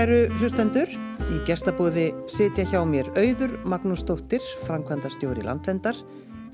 [0.00, 0.88] Kæru hlustendur,
[1.28, 5.98] í gestabúði sitja hjá mér auður Magnúsdóttir, framkvæmdastjóri landvendar,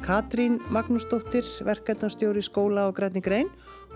[0.02, 3.46] Katrín Magnúsdóttir, verkefnastjóri skóla á Grætni Grein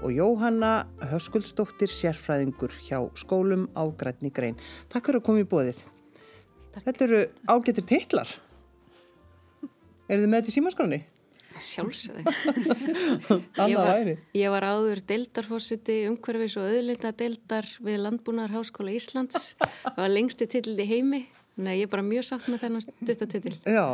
[0.06, 4.54] og Jóhanna Höskuldsdóttir, sérfræðingur hjá skólum á Grætni Grein.
[4.86, 5.82] Takk fyrir að koma í bóðið.
[6.70, 6.87] Takk.
[6.87, 8.37] Þetta eru ágættir titlar.
[10.06, 11.02] Er þið með þetta í símaskráni?
[11.60, 12.24] Sjálfsögðu.
[13.62, 14.14] Annað væri.
[14.38, 19.55] Ég var áður deildarfósiti umhverfis og auðlita deildar við Landbúnaðar Háskóla Íslands.
[19.60, 21.23] Það var lengsti titill í heimi.
[21.60, 23.52] Nei, ég er bara mjög sátt með þennan stuttatitil.
[23.68, 23.84] Já,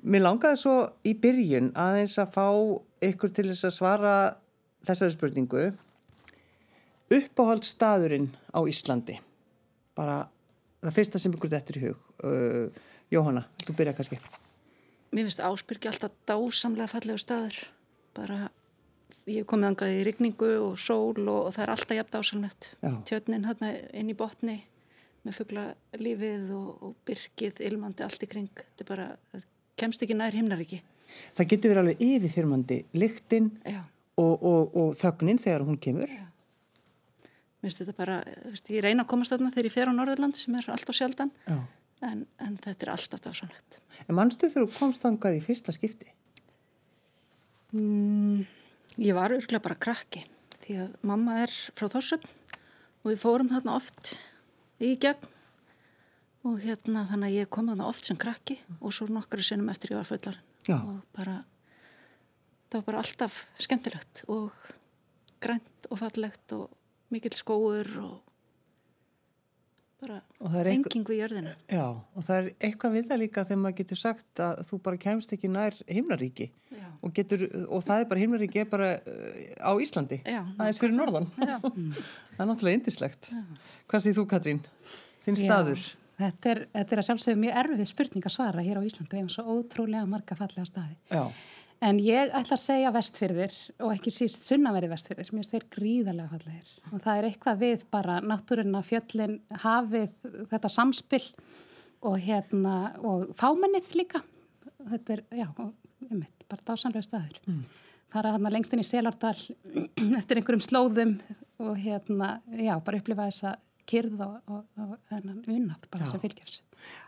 [0.00, 2.46] mér langaði svo í byrjun aðeins að fá
[3.04, 4.14] ykkur til þess að svara
[4.86, 5.66] þessari spurningu.
[7.12, 9.18] Uppáhald staðurinn á Íslandi.
[9.98, 10.22] Bara
[10.80, 12.10] það fyrsta sem ykkur þetta er í hug.
[12.24, 14.18] Uh, Jóhanna, þú byrja kannski.
[15.10, 17.58] Mér finnst Ásbyrgi alltaf dásamlega fallega staður.
[18.16, 18.48] Bara,
[19.28, 22.70] ég hef komið angað í rigningu og sól og, og það er alltaf jafn dásamlegt.
[23.08, 24.58] Tjötnin hérna inn í botni
[25.26, 25.66] með fuggla
[25.98, 28.50] lífið og, og byrkið, ilmandi, allt í kring.
[28.72, 29.48] Þetta er bara, það
[29.82, 30.82] kemst ekki nær himnar ekki.
[31.38, 33.50] Það getur verið alveg yfirfyrmandi lyktinn
[34.18, 36.10] og, og þögnin þegar hún kemur.
[36.10, 36.24] Já.
[37.62, 40.38] Mér finnst þetta bara, veist, ég reyna að komast þarna þegar ég fer á Norðurland
[40.38, 41.30] sem er alltaf sjaldan.
[41.46, 41.60] Já
[42.04, 43.80] en, en þetta er alltaf dásanlegt.
[44.06, 46.10] En mannstu þegar þú komst þangað í fyrsta skipti?
[47.76, 48.44] Mm,
[49.02, 50.24] ég var örglega bara krakki
[50.64, 54.16] því að mamma er frá Þorsum og við fórum þarna oft
[54.82, 55.32] í gegn
[56.46, 59.94] og hérna þannig að ég kom þarna oft sem krakki og svo nokkru sinnum eftir
[59.94, 60.38] ég var fullar
[60.76, 61.40] og bara
[62.70, 64.54] það var bara alltaf skemmtilegt og
[65.42, 66.70] grænt og fallegt og
[67.14, 68.25] mikill skóur og
[70.02, 70.20] bara
[70.66, 74.42] hengingu í jörðinu Já, og það er eitthvað við það líka þegar maður getur sagt
[74.44, 76.48] að þú bara kemst ekki nær himnaríki.
[77.00, 80.96] Og, getur, og það er bara himnaríki er bara uh, á Íslandi Já, aðeins fyrir
[80.96, 81.28] norðan.
[81.36, 83.28] Það er náttúrulega indislegt
[83.88, 84.62] Hvað séð þú Katrín?
[85.26, 85.84] Þinn staður?
[86.16, 89.12] Þetta, er, þetta er að sjálfsögðu mjög erfið spurning að svara hér á Íslandi.
[89.12, 90.96] Við hefum svo ótrúlega marga fallega staði.
[91.12, 91.26] Já
[91.84, 96.30] En ég ætla að segja vestfyrðir og ekki síst sunnaveri vestfyrðir, mér finnst þeir gríðarlega
[96.32, 100.14] fallegir og það er eitthvað við bara náttúrunna, fjöllin, hafið,
[100.52, 101.26] þetta samspill
[102.06, 104.22] og hérna og fámennið líka,
[104.88, 105.48] þetta er, já,
[106.08, 107.42] einmitt, bara dásanlega staður.
[107.44, 107.60] Mm.
[108.14, 109.36] Fara þarna lengst inn í Selardal
[110.20, 111.16] eftir einhverjum slóðum
[111.60, 113.56] og hérna, já, bara upplifa þessa
[113.88, 114.64] kyrð og
[115.10, 116.10] þennan unnat bara já.
[116.12, 116.60] sem fylgjars.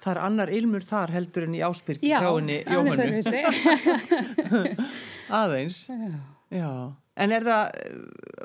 [0.03, 3.23] Það er annar ilmur þar heldur en í áspyrk hjá henni Jóhannu.
[5.43, 5.85] Aðeins.
[5.91, 6.19] Já.
[6.55, 6.71] Já.
[7.19, 7.73] En það,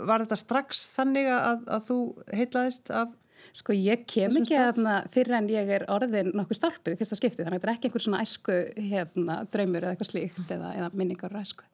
[0.09, 1.97] var þetta strax þannig að, að þú
[2.33, 3.13] heitlaðist af
[3.53, 7.43] Sko ég kem ekki aðna fyrir en ég er orðin nokkuð stálpið í fyrsta skipti
[7.43, 8.55] þannig að þetta er ekki einhver svona æsku
[8.87, 11.67] hérna, draumur eða eitthvað slíkt eða, eða minningar og æsku.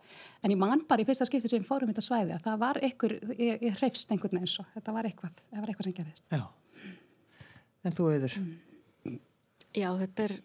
[0.43, 3.15] En ég man bara í fyrsta skipti sem fórum þetta svæði að það var einhver,
[3.39, 6.27] ég, ég hreifst einhvern veginn svo, þetta var eitthvað, það var eitthvað sem gerðist.
[6.35, 6.43] Já,
[7.87, 8.37] en þú auður?
[9.79, 10.35] Já, þetta er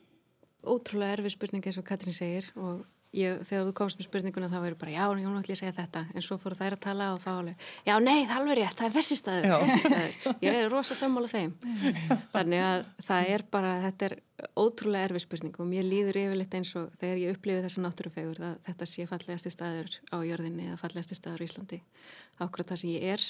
[0.64, 2.84] ótrúlega erfið spurning eins og Katrín segir og
[3.14, 5.74] ég, þegar þú komst með spurninguna þá verður bara já, ég hún ætla að segja
[5.76, 6.02] þetta.
[6.14, 8.76] En svo fóru þær að tala og þá alveg já, nei, það er alveg rétt,
[8.80, 10.36] það er þessi staður, þessi staður.
[10.46, 11.54] ég er rosa sammála þeim.
[12.34, 14.16] Þannig að það er bara þetta er
[14.58, 18.58] ótrúlega erfið spurning og mér líður yfirleitt eins og þegar ég upplifi þessa náttúrufegur að
[18.66, 21.80] þetta sé fallegasti staður á jörðinni eða fallegasti staður í Íslandi
[22.42, 23.26] ákveð það sem ég er.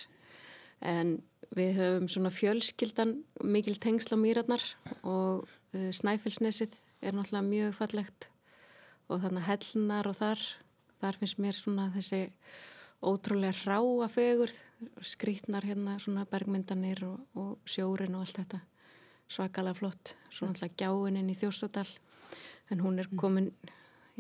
[0.85, 1.17] En
[1.55, 4.65] við höfum svona fjölskyldan mikil tengsla mýratnar
[5.03, 6.75] og uh, Snæfellsnesið
[7.05, 8.29] er náttúrulega mjög fallegt
[9.09, 10.45] og þannig hellnar og þar
[11.01, 12.23] þar finnst mér svona þessi
[13.05, 14.53] ótrúlega ráa fegur
[15.05, 18.61] skrítnar hérna svona bergmyndanir og, og sjórin og allt þetta
[19.35, 21.89] svakalega flott, svona alltaf gjáininn í Þjósadal
[22.73, 23.51] en hún er komin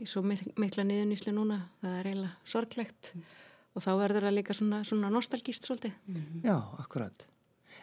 [0.00, 3.28] í svo mikla niðunísli núna, það er eiginlega sorglegt mm.
[3.76, 5.94] og þá verður það líka svona, svona nostalgíst svolítið.
[6.08, 6.42] Mm.
[6.48, 7.28] Já, akkurat.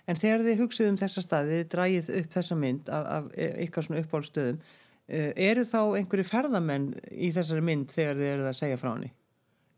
[0.10, 3.88] En þegar þið hugsuð um þessa staði, þið drægið upp þessa mynd af, af ykkar
[3.88, 4.81] svona uppáhaldstöðum Eh,
[5.12, 9.12] eru þá einhverju ferðamenn í þessari mynd þegar þið eruð að segja frá henni?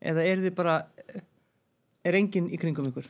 [0.03, 0.77] Eða eru þið bara,
[2.03, 3.09] er enginn í kringum ykkur?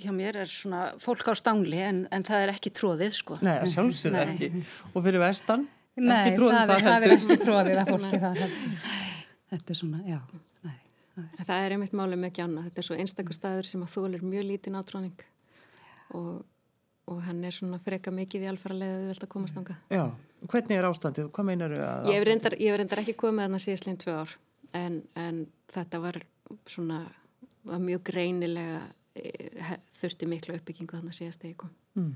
[0.00, 3.40] Hjá mér er svona fólk á stangli en, en það er ekki tróðið sko.
[3.44, 4.52] Nei, sjálfsögð ekki.
[4.94, 5.66] Og fyrir vestan?
[6.00, 8.46] Nei, ekki það, er, það er ekki tróðið að fólki það.
[9.50, 10.20] Þetta er svona, já.
[10.64, 10.78] Nei,
[11.42, 12.64] það er einmitt málið með gjána.
[12.68, 15.26] Þetta er svo einstakar staður sem að er mjög lítið nátróning
[16.16, 16.40] og
[17.10, 19.76] og hann er svona freka mikið í alfarlega að þú vilt að komast ánga.
[19.90, 20.04] Já,
[20.48, 21.30] hvernig er ástandið?
[21.34, 22.10] Hvað meinar þau að...
[22.10, 24.36] Ég hef reyndar, reyndar ekki komið að það síðast lín tvö ár
[24.80, 25.40] en, en
[25.74, 26.20] þetta var
[26.66, 27.00] svona
[27.68, 28.82] var mjög greinilega
[29.14, 29.32] e,
[30.00, 32.12] þurfti miklu uppbyggingu þannig að síðast ég kom mm.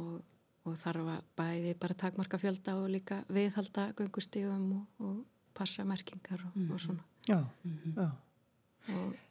[0.00, 0.14] og,
[0.64, 5.18] og þarf að bæði bara takmarka fjölda og líka viðhalda göngustígum og, og
[5.54, 6.70] passa merkingar og, mm.
[6.72, 7.94] og svona Já, mm -hmm.
[7.96, 8.10] já.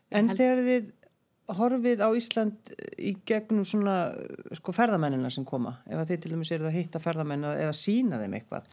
[0.09, 0.41] En helst...
[0.41, 0.91] þegar þið
[1.47, 2.57] horfið á Ísland
[2.97, 4.15] í gegnum svona
[4.57, 5.77] sko ferðamennina sem koma.
[5.87, 8.69] Ef að þið til dæmis eru að hitta ferðamenn eða sína þeim eitthvað.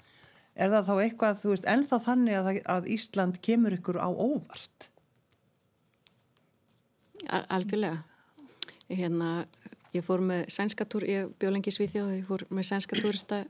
[0.61, 4.89] Er það þá eitthvað, þú veist, ennþá þannig að, að Ísland kemur ykkur á óvart?
[7.31, 8.03] Al Algjörlega.
[8.91, 9.31] Hérna,
[9.95, 13.45] ég fór með sænskatúr ég bjóð lengi í Svíþjóð, ég fór með sænskatúrista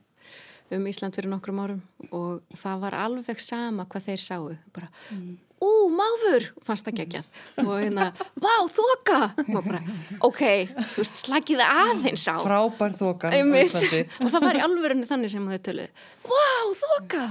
[0.71, 1.81] um Ísland fyrir nokkrum árum
[2.15, 4.51] og það var alveg sama hvað þeir sáu.
[4.75, 7.29] Bara mm ú, máfur, fannst það geggjað.
[7.65, 8.09] Og hérna,
[8.41, 9.21] vá, þoka.
[9.45, 9.83] Og bara,
[10.27, 10.43] ok,
[10.73, 12.37] þú veist, slagið aðeins á.
[12.41, 15.89] Frábær þoka og það var í alverðinu þannig sem þau töluði,
[16.27, 16.51] vá,
[16.83, 17.25] þoka.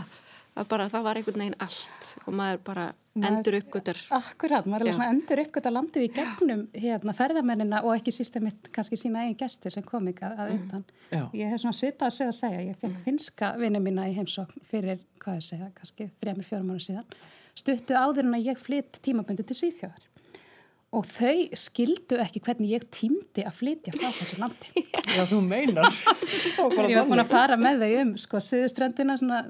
[0.59, 2.07] Það bara, það var einhvern veginn allt.
[2.25, 2.85] Og maður bara
[3.19, 8.13] endur uppgötar Akkurat, maður er svona endur uppgötar landið í gegnum hérna ferðamennina og ekki
[8.15, 10.59] sístemitt kannski sína eigin gestir sem kom ekki að mm.
[10.59, 10.85] utan.
[11.09, 11.25] Mm.
[11.39, 14.65] Ég hef svona svipað að segja að segja, ég fekk finska vinni mína í heimsókn
[14.69, 17.19] fyrir, hvað ég segja, kannski þrjumir fjórum ára síðan
[17.59, 20.05] stuttu áður en að ég flytt tímaböndu til Svíþjóðar.
[20.89, 24.85] Og þau skildu ekki hvernig ég tímdi að flytja frá þessu landi.
[25.17, 25.85] Já, þú meinar.
[26.89, 29.43] Ég var búin að fara með þau um sko, Suðuströndina svona,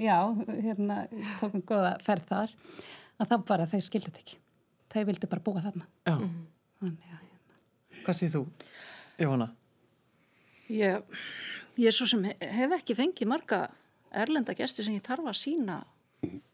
[0.00, 0.16] já,
[0.48, 1.02] hérna
[1.42, 2.54] tókum góða ferð þar
[3.18, 4.40] að það bara, þau skildu þetta ekki.
[4.94, 5.88] Þau vildi bara búa þarna.
[6.08, 7.60] Þannig, já, hérna.
[8.06, 8.42] Hvað séð þú,
[9.20, 9.50] Jóhanna?
[10.72, 11.20] Ég,
[11.80, 13.62] ég er svo sem hef ekki fengið marga
[14.24, 15.82] erlenda gæsti sem ég þarf að sína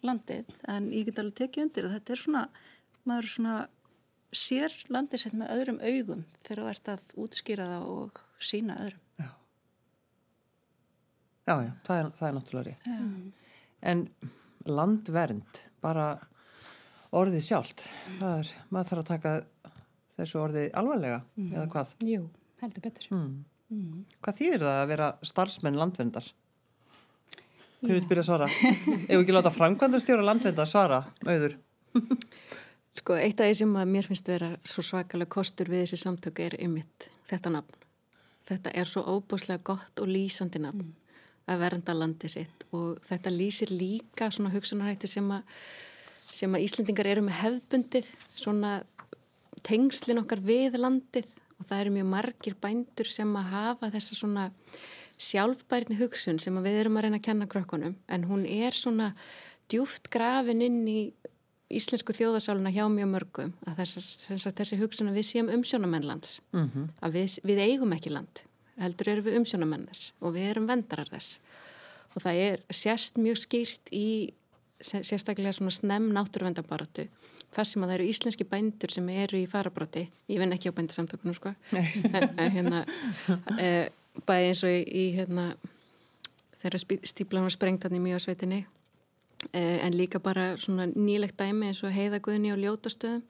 [0.05, 2.43] landið en ég get alveg tekið undir og þetta er svona,
[3.08, 3.55] maður svona
[4.34, 9.00] sér landið sett með öðrum augum þegar þú ert að útskýra það og sína öðrum.
[9.22, 9.31] Já,
[11.46, 12.87] já, já það, er, það er náttúrulega rétt.
[12.90, 13.50] Já.
[13.84, 14.06] En
[14.64, 16.06] landvernd, bara
[17.14, 17.84] orðið sjálft,
[18.19, 19.34] er, maður þarf að taka
[20.19, 21.50] þessu orðið alvarlega, mm.
[21.52, 21.93] eða hvað?
[22.06, 22.22] Jú,
[22.62, 23.10] heldur betur.
[23.12, 23.34] Mm.
[23.75, 24.00] Mm.
[24.25, 26.26] Hvað þýðir það að vera starfsmenn landverndar?
[27.84, 28.48] Hver vil byrja að svara?
[29.10, 31.58] Ef ekki láta framkvæmdastjóra landveita svara, auður.
[32.94, 36.56] Sko, eitt af því sem mér finnst vera svo svakalega kostur við þessi samtöku er
[36.62, 37.81] ymitt þetta nafn.
[38.48, 41.20] Þetta er svo óbúslega gott og lýsandi nafn mm.
[41.50, 45.44] að vernda landi sitt og þetta lýsir líka svona hugsunarætti sem að,
[46.28, 48.76] sem að Íslendingar eru með hefbundið, svona
[49.64, 54.48] tengslin okkar við landið og það eru mjög margir bændur sem að hafa þessa svona
[55.20, 59.12] sjálfbærni hugsun sem við erum að reyna að kenna krökkunum en hún er svona
[59.70, 61.12] djúft grafin inn í
[61.75, 66.90] íslensku þjóðasáluna hjá mjög mörgum að þessi, þessi hugsun að við séum umsjónamennlands mm -hmm.
[67.00, 68.44] að við, við eigum ekki land
[68.81, 71.38] heldur erum við umsjónamenn þess og við erum vendarar þess.
[72.14, 74.08] Og það er sérst mjög skýrt í
[74.84, 77.06] sérstaklega svona snem náttúruvendabaratu
[77.55, 80.76] þar sem að það eru íslenski bændur sem eru í farabróti ég vinn ekki á
[80.76, 81.55] bændasamtökunum sko.
[81.75, 82.84] En, en hérna
[83.58, 83.69] e,
[84.22, 85.49] bæði eins og í, í hérna,
[86.62, 86.81] þeirra
[87.11, 88.62] stíplan var sprengt hann í mjög sveitinni
[89.52, 93.25] eh, en líka bara svona nýlegt dæmi eins og heiðaguðni á ljótastöðum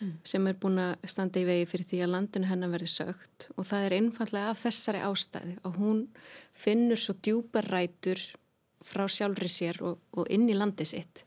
[0.00, 0.14] mm.
[0.26, 3.68] sem er búin að standa í vegi fyrir því að landinu hennar verði sögt og
[3.68, 6.02] það er einfallega af þessari ástæði og hún
[6.64, 8.20] finnur svo djúpar rætur
[8.84, 11.24] frá sjálfri sér og, og inn í landi sitt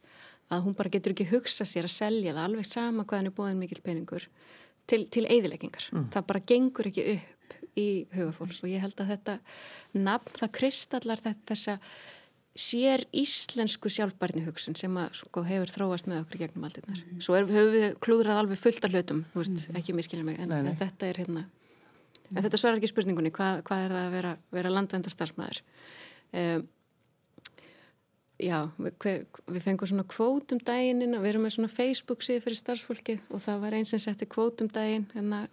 [0.53, 3.35] að hún bara getur ekki hugsa sér að selja það alveg sama hvað hann er
[3.35, 4.27] búin mikil peningur
[4.87, 5.89] til, til eðileggingar.
[5.91, 6.05] Mm.
[6.13, 7.36] Það bara gengur ekki upp
[7.77, 9.39] í hugafólks og ég held að þetta
[9.97, 11.77] nafn, það kristallar þessa
[12.57, 17.01] sér íslensku sjálfbærni hugsun sem að sko, hefur þróast með okkur gegnum aldinnar.
[17.03, 17.19] Mm.
[17.21, 20.49] Svo er, höfum við klúðrað alveg fullt af hlutum, veist, mm ekki miskilja mig, en,
[20.49, 20.71] nei, nei.
[20.71, 21.43] en þetta er hérna,
[22.31, 25.61] en þetta svarar ekki spurningunni, hvað, hvað er það að vera, vera landvendarstarfsmæður?
[26.33, 26.65] Um,
[28.41, 32.59] já, við, við fengum svona kvótum daginn og við erum með svona Facebook síðu fyrir
[32.59, 35.45] starfsfólki og það var eins sem setti kvótum daginn, hérna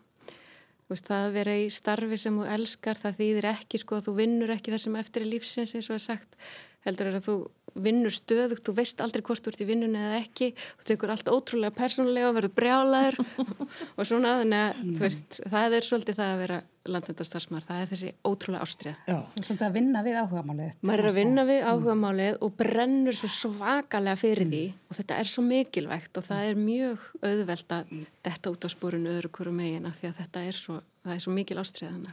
[0.93, 4.53] Veist, það að vera í starfi sem þú elskar, það þýðir ekki sko þú vinnur
[4.53, 6.37] ekki það sem eftir í lífsins eins og er sagt,
[6.85, 7.37] heldur er að þú
[7.75, 11.31] vinnur stöðugt, þú veist aldrei hvort þú ert í vinnunni eða ekki, þú tekur allt
[11.33, 13.19] ótrúlega persónulega og verður brjálaður
[13.97, 14.95] og svona, þannig að mm.
[15.01, 18.97] veist, það er svolítið það að vera landvöndastarsmar, það er þessi ótrúlega ástriða.
[19.09, 20.75] Já, svolítið að vinna við áhugamálið.
[20.85, 24.83] Maður er að vinna við áhugamálið og brennur svo svakalega fyrir því mm.
[24.91, 27.97] og þetta er svo mikilvægt og það er mjög auðvelt að
[28.29, 30.79] detta út á spórunu öðru hverju megin af því að þetta er svo,
[31.09, 32.13] er svo mikil ástriða.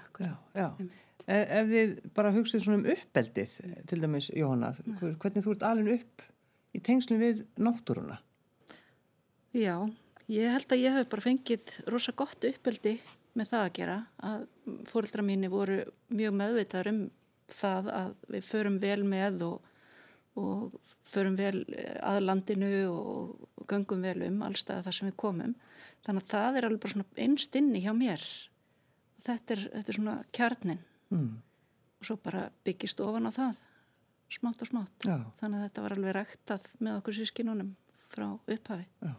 [1.28, 1.38] Já, já.
[1.38, 3.56] E, ef þið bara hugsið svona um uppeldið,
[3.90, 4.74] til dæmis Jóhanna,
[5.22, 6.28] hvernig þú ert alveg upp
[6.76, 8.20] í tengslum við náttúruna?
[9.52, 9.76] Já,
[10.32, 12.98] ég held að ég hef bara fengið rosa gott uppeldi
[13.38, 13.98] með það að gera
[14.28, 14.46] að
[14.92, 17.02] fórildra mínu voru mjög meðvitaður um
[17.52, 19.74] það að við förum vel með og,
[20.40, 20.78] og
[21.12, 21.66] förum vel
[22.00, 25.52] að landinu og, göngum vel um allstað þar sem við komum.
[26.04, 28.24] Þannig að það er alveg bara svona einst inni hjá mér.
[29.22, 31.34] Þetta er, þetta er svona kjarnin mm.
[32.00, 33.60] og svo bara byggist ofan á það
[34.32, 35.18] smátt og smátt Já.
[35.42, 37.76] þannig að þetta var alveg ræktað með okkur sískinunum
[38.12, 39.14] frá upphafi Já.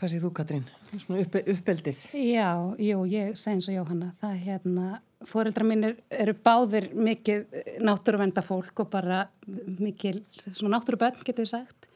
[0.00, 0.62] Hvað séð þú Katrín?
[0.96, 1.98] Svona upp, uppeldið.
[2.16, 4.06] Já, jú, ég segi eins og Jóhanna.
[4.16, 4.84] Það er hérna,
[5.28, 11.90] fóreldra mínir eru báðir mikið náttúruvenda fólk og bara mikið svona náttúrubönn getur við sagt.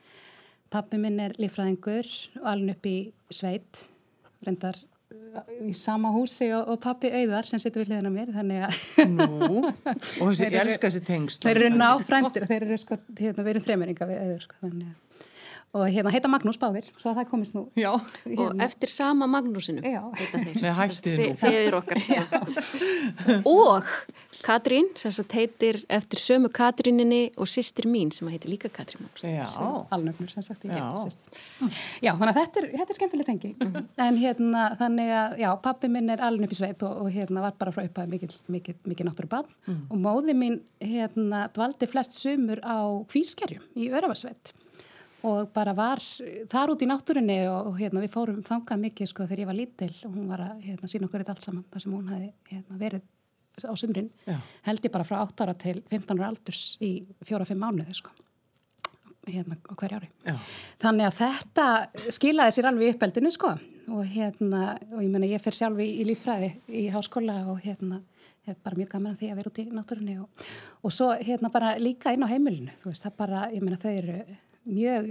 [0.68, 2.10] Pappi minn er lífræðingur
[2.42, 2.96] og alveg upp í
[3.32, 3.86] sveit,
[4.44, 4.76] reyndar
[5.64, 8.78] í sama húsi og, og pappi auðar sem situr við hliðina mér, þannig að...
[9.14, 11.46] Nú, og þessi elska þessi tengst.
[11.46, 15.03] Þeir eru náfrændir þeir eru sko, hérna, við erum þreymeringa við auður, sko, þannig að
[15.74, 17.90] og hérna heita Magnús Báðir svo að það komist nú Já.
[18.24, 18.44] hérna.
[18.44, 19.82] og eftir sama Magnúsinu
[21.40, 21.74] þeir.
[21.80, 21.98] Okkar.
[23.48, 23.88] Og
[24.44, 29.24] Katrín sem heitir eftir sömu Katríninni og sýstir mín sem heitir líka Katrín Magnús
[29.90, 30.84] alnöfnur sem sagt já.
[32.02, 33.54] já, þannig að þetta er, þetta er skemmtileg tengi.
[33.54, 33.86] Mm -hmm.
[34.06, 37.54] en hérna þannig að já, pappi minn er upp í sveit og, og hérna var
[37.58, 39.86] bara frá upphæði mikið, mikið, mikið náttúru bann mm.
[39.90, 44.54] og móði mín hérna dvaldi flest sumur á Kvískerjum í Öravarsveit
[45.24, 46.02] og bara var
[46.52, 49.92] þar út í náttúrinni og, hérna, við fórum þangað mikið sko þegar ég var lítil.
[50.08, 52.80] Og hún var að hérna, sína okkur þetta allt saman þar sem hún hafi hérna,
[52.82, 53.06] verið
[53.64, 54.10] á sumrin.
[54.66, 56.92] Held ég bara frá 8 ára til 15 ára aldurs í
[57.24, 58.14] 4-5 mánuði sko
[59.32, 60.08] hérna á hverja ári.
[60.24, 60.34] Já.
[60.82, 61.66] þannig að þetta
[62.12, 63.54] skilaði sér alveg uppeldinu sko
[63.94, 68.02] og hérna og ég menna ég fer sjálf í, í lífræði í háskóla og hérna
[68.44, 70.46] hef bara mjög gaman að því að vera út í náttúrinni og,
[70.84, 73.92] og svo hérna bara líka inn á heimilinu þú veist það bara, ég menna þau
[73.92, 74.18] eru
[74.68, 75.10] mjög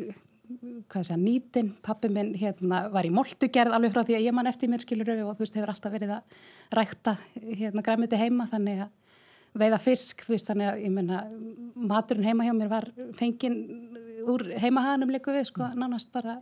[0.92, 4.36] hvað sé að nýtin, pappi minn hérna, var í moltugerð alveg frá því að ég
[4.36, 6.38] man eftir mér skilur og þú veist hefur alltaf verið að
[6.78, 11.22] rækta hérna græmiti heima þannig að veiða fisk, þú veist þannig að ég menna
[11.76, 13.60] maturinn heima hjá mér var fengin
[14.30, 16.40] úr heimahaganum líku við sko, nánast bara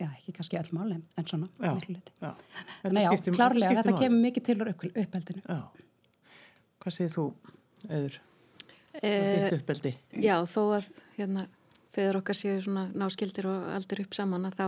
[0.00, 1.74] já, ekki kannski öll mál en, en svona já,
[2.20, 2.32] já.
[2.84, 5.60] þannig að já, klárlega þetta kemur mikið til úr uppeldinu Já,
[6.82, 7.26] hvað segir þú,
[7.86, 8.20] Öður?
[9.04, 9.92] Eh, uppeldi?
[10.24, 10.86] Já, þó að
[11.18, 11.44] hérna
[11.96, 14.66] feður okkar séu svona náskildir og aldur upp saman að þá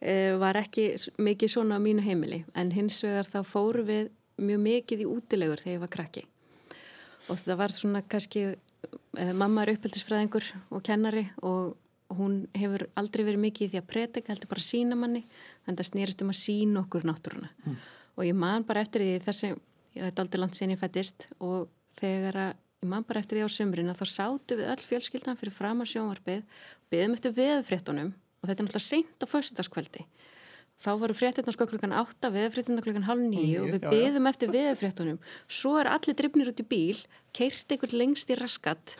[0.00, 0.86] e, var ekki
[1.20, 2.42] mikið svona á mínu heimili.
[2.54, 6.24] En hins vegar þá fóru við mjög mikið í útilegur þegar ég var krakki.
[7.30, 11.76] Og það var svona kannski e, mamma er uppeldisfræðingur og kennari og
[12.16, 15.82] hún hefur aldrei verið mikið í því að predika heldur bara sína manni þannig að
[15.82, 17.50] það snýrist um að sína okkur náttúruna.
[17.64, 17.76] Mm.
[18.16, 19.52] og ég man bara eftir því þessi,
[19.94, 23.44] þetta er aldrei langt sen ég fættist og þegar að ég man bara eftir því
[23.44, 28.12] á sömurinn að þá sátu við öll fjölskyldan fyrir fram að sjónvarpið beðum eftir veðfréttunum
[28.40, 30.04] og þetta er náttúrulega seint á föstaskvöldi
[30.80, 35.20] þá varu fréttina sko klukkan 8 veðfréttina klukkan halv 9 og við beðum eftir veðfréttunum
[35.44, 37.02] svo er allir drifnir út í bíl
[37.36, 38.96] keirt einhvern lengst í raskat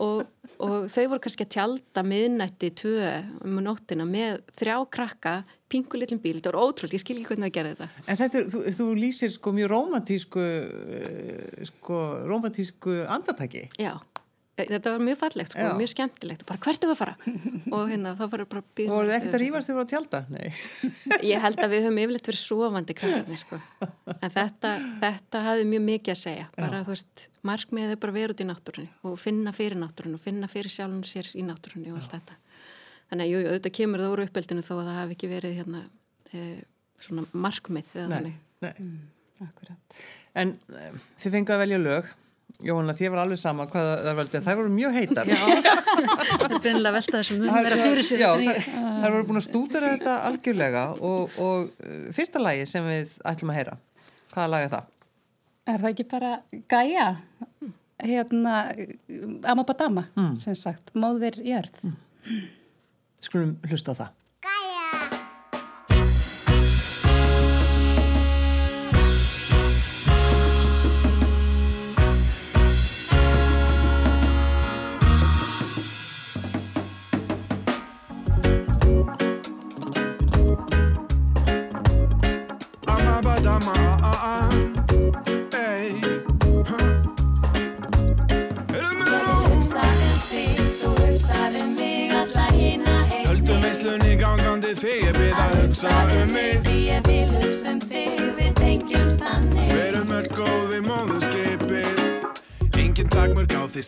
[0.00, 0.26] og,
[0.58, 3.14] og þau voru kannski að tjálta miðnætti tvö
[3.46, 5.34] um nóttina með þrjá krakka
[5.70, 8.04] pingu litlum bíl, þetta voru ótrúld, ég skil ekki hvernig það gerði þetta.
[8.06, 13.94] En þetta, þú, þú lýsir sko mjög romantísku eh, sko romantísku andartæki Já
[14.68, 16.44] þetta var mjög fallegt, sko, mjög skemmtilegt.
[16.48, 17.14] Bara hvert er það að fara?
[17.76, 19.92] Og hérna þá fara bara og það er ekkert að rýfast þegar þú var að
[19.94, 20.20] tjálta
[21.30, 23.60] ég held að við höfum yfirleitt verið sofandi krakkarnir sko.
[24.16, 26.48] en þetta, þetta hafði mjög mikið að segja.
[26.56, 26.86] Bara Já.
[26.86, 30.50] þú veist, markmiðið er bara verið út í náttúrunni og finna fyrir náttúrunni og finna
[30.50, 32.18] fyrir sjálfum sér í náttúrunni og allt Já.
[32.18, 32.38] þetta.
[33.10, 35.84] Þannig að jú, auðvitað kemur það úr uppeldinu þó að það hafi ekki verið hérna
[36.30, 36.44] e,
[37.02, 38.18] svona markmið nei,
[38.62, 38.70] nei.
[38.70, 39.00] Mm,
[40.40, 42.10] en e, þið fengið að velja lög
[42.64, 46.94] Jóhanna, þið var alveg sama hvað það völdi það voru mjög heitar það er beinlega
[46.96, 51.36] veltað þessum mun vera fyrir Já, það, það voru búin að stúdara þetta algjörlega og,
[51.40, 53.76] og uh, fyrsta lagi sem við ætlum að heyra
[54.34, 54.94] hvaða lag er það?
[55.70, 56.32] Er það ekki bara
[56.70, 57.08] Gaia
[58.00, 58.56] hérna
[59.52, 60.32] Amabadama mm.
[60.40, 62.40] sem sagt, móðir jörð mm.
[63.20, 64.16] Skulum hlusta á það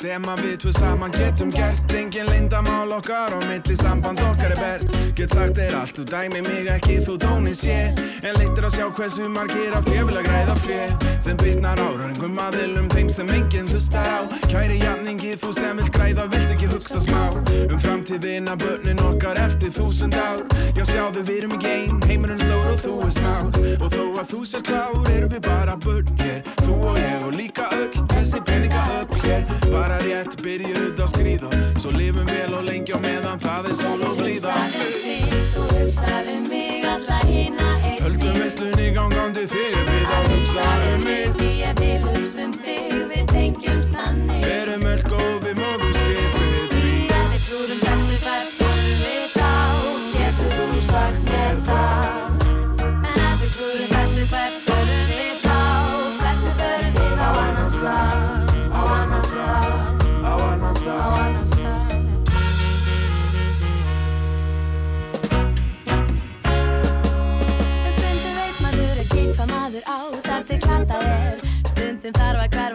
[0.02, 4.59] sem að við tvö saman getum gert Engin lindamál okkar og milli samband okkar er
[4.59, 4.97] bert.
[5.14, 7.76] Get sagt þér allt, þú dæmi mig ekki, þú tóni sé
[8.23, 11.88] En litur að sjá hversu margir af ég vil að græða fér Sem bytnar á
[12.00, 14.21] raungum aðilum, þeim sem enginn hlustar á.
[14.50, 17.23] Kæri jafningi, þú sem vil græða, vilt ekki hugsa smá.
[17.68, 20.42] Um framtíðina, börnin okkar eftir þúsund ár.
[20.75, 24.30] Já sjáðu, við erum í geim, heimurinn stór og þú er smár Og þó að
[24.32, 26.42] þú sér klár, erum við bara börn hér.
[26.64, 31.50] Þú og ég og líka öll, þessi peninga upp hér Bara rétt byrjuð að skrýða
[31.80, 34.54] Svo lifum vel og lengi á meðan það er sól og blíða.
[35.54, 41.04] Þú hugsaði mig alla hina einnig Höldum veislunni gangandi þig er við að hugsa um
[41.06, 41.36] mig.
[41.40, 43.31] Því að við hugsum þig,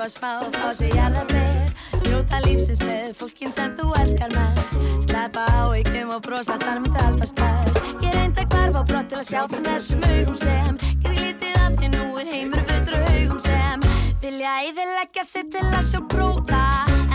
[0.08, 1.72] að spá, fá sig jarðabir
[2.06, 4.76] Njóta lífsins með fólkin sem þú elskar mest.
[5.04, 9.10] Sleppa á ykkum og brosa þar myndi alltaf spæst Ég reyndi að hverfa á brott
[9.12, 10.78] til að sjá fyrir þessum augum sem.
[11.04, 13.84] Geti lítið af því nú er heimur fullur augum sem.
[14.24, 16.64] Vilja æðilegja þið til að sjá bróða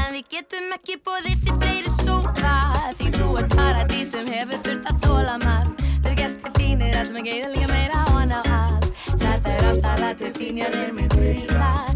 [0.03, 2.57] En við getum ekki bóðið því fleiri sóða
[2.99, 7.41] Því þú er paradís sem hefur þurft að þóla marg Verður gestir þínir, allum ekki
[7.55, 8.93] líka meira hann á allt.
[9.17, 11.92] Þetta er ástæða til þín, já þér minn kvíla Þið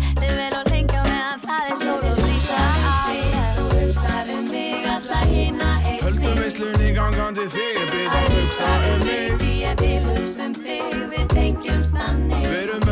[8.56, 12.48] hugsa um mig Því að við hugsum þig, við tengjumst þannig.
[12.48, 12.85] Verum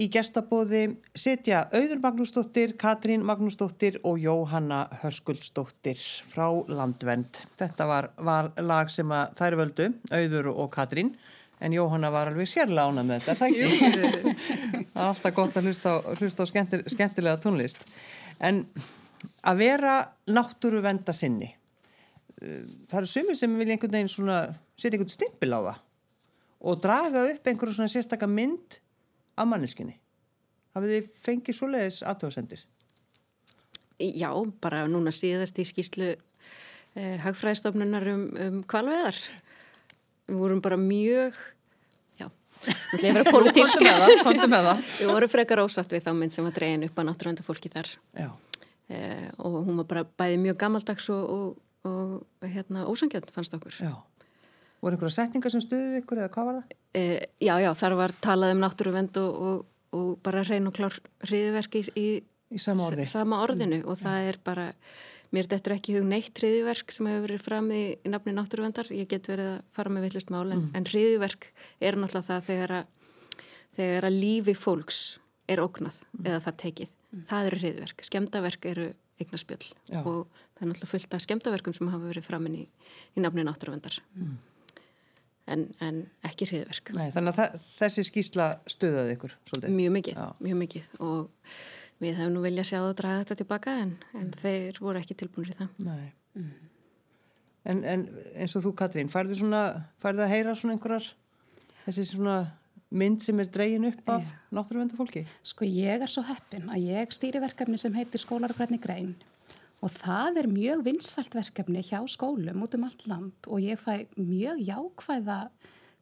[0.00, 0.82] í gestabóði
[1.16, 7.40] sitja Auður Magnúsdóttir, Katrín Magnúsdóttir og Jóhanna Höskuldsdóttir frá Landvend.
[7.60, 11.14] Þetta var, var lag sem að þær völdu, Auður og Katrín,
[11.64, 13.50] en Jóhanna var alveg sérlega ánað með þetta,
[14.92, 16.50] það er alltaf gott að hlusta á, hlusta á
[16.92, 17.86] skemmtilega tónlist.
[18.44, 18.66] En
[19.46, 19.96] að vera
[20.28, 21.48] náttúruvenda sinni,
[22.42, 24.40] eh, það eru sumir sem vilja einhvern veginn svona
[24.76, 25.84] setja einhvern stimpil á það
[26.66, 28.80] og draga upp einhverju svona sérstaka mynd
[29.36, 29.98] af manneskinni.
[30.76, 32.62] Hafið þið fengið svoleiðis aðtöðasendir?
[34.02, 34.28] Já,
[34.60, 39.16] bara núna síðast í skýslu eh, hagfræðistofnunar um, um kvalveðar.
[40.26, 41.38] Við vorum bara mjög,
[42.18, 42.26] já,
[42.66, 43.84] það er vera politísk.
[44.98, 47.92] Við vorum frekar ósátt við þá mynd sem var dregin upp að náttúrönda fólki þar.
[48.16, 48.28] Já,
[48.86, 53.74] Eh, og hún var bara bæði mjög gammaldags og, og, og hérna, ósangjönd fannst okkur.
[53.82, 53.90] já.
[54.86, 56.74] Voru einhverja setningar sem stuðið ykkur eða hvað var það?
[56.94, 59.64] Eh, já, já, þar var talað um náttúruvend og, og,
[59.98, 60.94] og bara hrein og klár
[61.26, 63.08] hriðverk í, í sama orði.
[63.10, 64.68] sama orðinu og það er bara,
[65.34, 69.10] mér dettur ekki hug neitt hriðverk sem hefur verið fram í, í nafni náttúruvendar, ég
[69.10, 71.50] get verið að fara með villist mál en, en hriðverk
[71.82, 73.14] er náttúrulega það þegar að,
[73.80, 75.04] þegar að lífi fólks
[75.50, 76.96] er ógnað eða það tekið.
[77.26, 78.06] Það eru hriðverk.
[78.06, 80.02] Skemdaverk eru eignaspjöll Já.
[80.02, 82.66] og það er náttúrulega fullt af skemdaverkum sem hafa verið framin í,
[83.16, 83.98] í nafni náttúruvendar.
[85.46, 86.90] En, en ekki hriðverk.
[86.96, 89.74] Nei, þannig að þessi skýsla stuðaði ykkur svolítið.
[89.76, 90.32] Mjög mikið, Já.
[90.42, 91.52] mjög mikið og
[92.02, 95.18] við hefum nú viljað sjá það að draga þetta tilbaka en, en þeir voru ekki
[95.22, 95.70] tilbúinir í það.
[95.86, 96.48] Nei.
[97.66, 98.04] En, en
[98.34, 99.62] eins og þú Katrín, færðu svona,
[100.02, 101.08] færðu að heyra svona einhverjar,
[101.86, 102.36] þessi svona
[102.94, 105.24] mynd sem er dregin upp af náttúruvenda fólki?
[105.46, 109.14] Sko ég er svo heppin að ég stýri verkefni sem heitir Skólar og hvernig grein
[109.84, 114.06] og það er mjög vinsalt verkefni hjá skólum út um allt land og ég fæ
[114.16, 115.40] mjög jákvæða,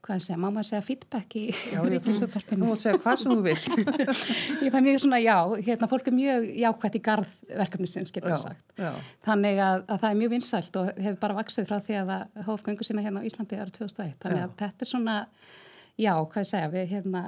[0.05, 2.67] hvað sé, má maður segja feedback í Þú ríkisútvarpinu.
[2.69, 3.77] mátt segja hvað sem þú vilt.
[4.67, 8.37] Ég fæ mjög svona já, hérna fólk er mjög jákvætt í garð verkefnisins, getur Já,
[8.37, 8.65] við sagt.
[8.79, 8.91] já.
[9.25, 12.49] Þannig að, að það er mjög vinsalt og hefur bara vaksið frá því að það
[12.51, 14.17] hóf göngu sína hérna á Íslandi árið 2001.
[14.27, 14.47] Þannig Já.
[14.51, 15.17] að þetta er svona,
[16.05, 17.25] já, hvað segja, við hérna,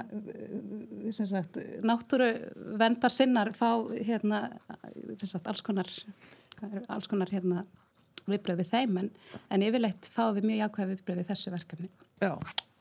[1.17, 2.29] sem sagt, náttúru
[2.77, 3.69] vendar sinnar fá
[4.05, 4.43] hérna,
[5.17, 5.89] sem sagt, alls konar,
[6.57, 7.63] hvað eru, alls konar hérna
[8.27, 9.09] viðbröð við þeim, en,
[9.53, 11.89] en yfirleitt fá við mjög jákvæð viðbröð við þessu verkefni.
[12.19, 12.33] Já,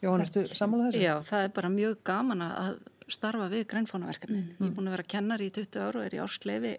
[0.02, 1.04] Jóhann, ertu sammálað þessu?
[1.04, 2.80] Já, það er bara mjög gaman að
[3.12, 4.42] starfa við grænfónaverkefni.
[4.56, 6.74] Ég er búin að vera kennar í 20 ár og er í áskleifi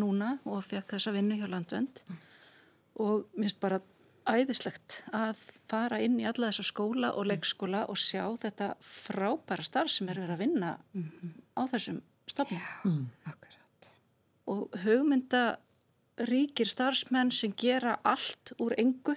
[0.00, 2.02] núna og fekk þessa vinnu hjá Landvend
[3.00, 3.78] og minnst bara
[4.30, 5.38] æðislegt að
[5.70, 10.20] fara inn í alla þessa skóla og leikskóla og sjá þetta frábæra starf sem er
[10.20, 12.00] verið að vinna mm á þessum
[12.30, 12.62] stofnum.
[12.84, 13.34] Mm.
[14.50, 15.42] Og hugmynda
[16.28, 19.14] ríkir starfsmenn sem gera allt úr engu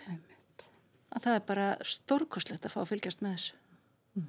[1.13, 3.59] að það er bara stórkoslegt að fá að fylgjast með þessu.
[4.17, 4.27] Mm.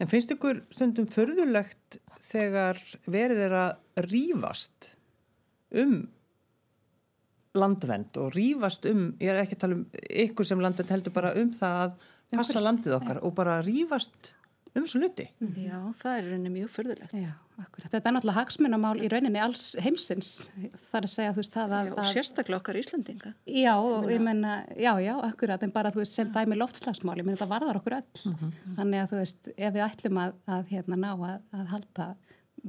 [0.00, 4.92] En finnst ykkur stundum förðulegt þegar verið er að rýfast
[5.76, 5.98] um
[7.56, 9.86] landvend og rýfast um, ég er ekki að tala um
[10.26, 11.96] ykkur sem landvend heldur bara um það að
[12.36, 14.32] passa landið okkar og bara rýfast
[14.80, 15.26] um svo luti.
[15.40, 15.66] Mm -hmm.
[15.68, 17.12] Já, það er rauninni mjög förðulegt.
[17.14, 17.90] Já, akkurat.
[17.90, 20.50] Þetta er náttúrulega hagsmunamál í rauninni alls heimsins.
[20.90, 21.86] Það er að segja, þú veist, það að...
[21.86, 23.34] Já, og sérstaklega okkar Íslandinga.
[23.46, 27.24] Já, og ég menna, já, já, akkurat, en bara, þú veist, sem dæmi loftslagsmál, ég
[27.24, 28.20] menna, það varðar okkur öll.
[28.24, 28.76] Mm -hmm.
[28.76, 32.16] Þannig að, þú veist, ef við ætlum að, að hérna, ná að, að halda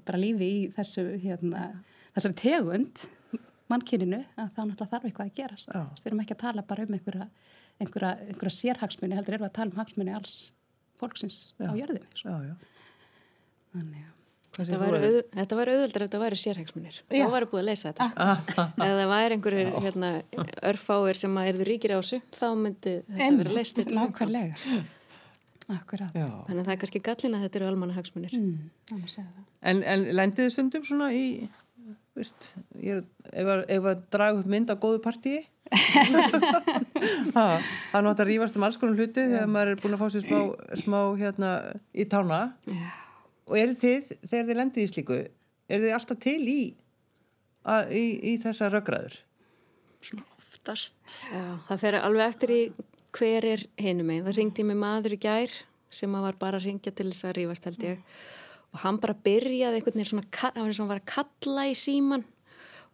[0.06, 1.84] bara lífi í þessu, hérna,
[2.15, 3.08] þessari tegund
[3.72, 6.96] mannkininu að þá náttúrulega þarf eitthvað að gerast við erum ekki að tala bara um
[6.98, 7.28] einhverja,
[7.82, 10.38] einhverja, einhverja sérhagsmunni, heldur erum við að tala um hagsmunni alls
[11.00, 11.70] fólksins já.
[11.70, 12.54] á jörðinni já, já.
[13.74, 14.14] þannig að
[14.58, 16.96] Þetta var, auð, þetta var auðvöldar ef þetta væri sérhagsmunir.
[17.12, 18.64] Þá varu búið að leysa þetta sko.
[18.82, 20.10] eða það væri einhverjir hérna,
[20.72, 23.82] örfáir sem að erðu ríkir á sig þá myndi þetta vera leist
[25.68, 26.40] Nákvæmlega.
[26.48, 29.08] Þannig að það er kannski gallin að þetta eru almanna hagsmunir mm,
[29.62, 31.26] En, en lendiði stundum svona í
[32.18, 32.50] Vist,
[32.82, 35.44] ég, ef, ef að draga upp mynd á góðu partíi
[37.36, 39.34] það er náttúrulega að rýfast um alls konum hluti yeah.
[39.34, 40.40] þegar maður er búin að fá sér smá,
[40.80, 41.52] smá hérna
[41.92, 42.40] í tána.
[42.66, 42.98] Yeah.
[43.50, 46.62] og eru þið, þegar þið lendið í slíku eru þið alltaf til í
[47.68, 49.20] að, í, í þessa röggræður
[50.38, 51.20] oftast.
[51.34, 52.62] Já, það fer alveg eftir í
[53.18, 55.54] hver er hinum mig, það ringdi mig maður í gær
[55.94, 58.20] sem var bara að ringja til þess að rýfast held ég
[58.76, 62.26] og hann bara byrjaði einhvern veginn svona, hann var að kalla í síman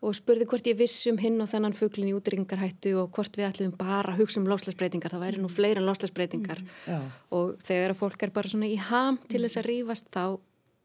[0.03, 3.47] og spurði hvort ég viss um hinn og þennan fugglin í útryggingarhættu og hvort við
[3.47, 7.05] ætlum bara að hugsa um láslæsbreytingar, það væri nú fleira en láslæsbreytingar mm,
[7.37, 10.25] og þegar fólk er bara svona í ham til þess að rýfast þá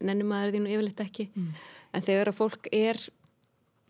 [0.06, 1.26] nennum maður því nú yfirleitt ekki.
[1.34, 1.48] Mm.
[1.98, 3.02] en þegar fólk er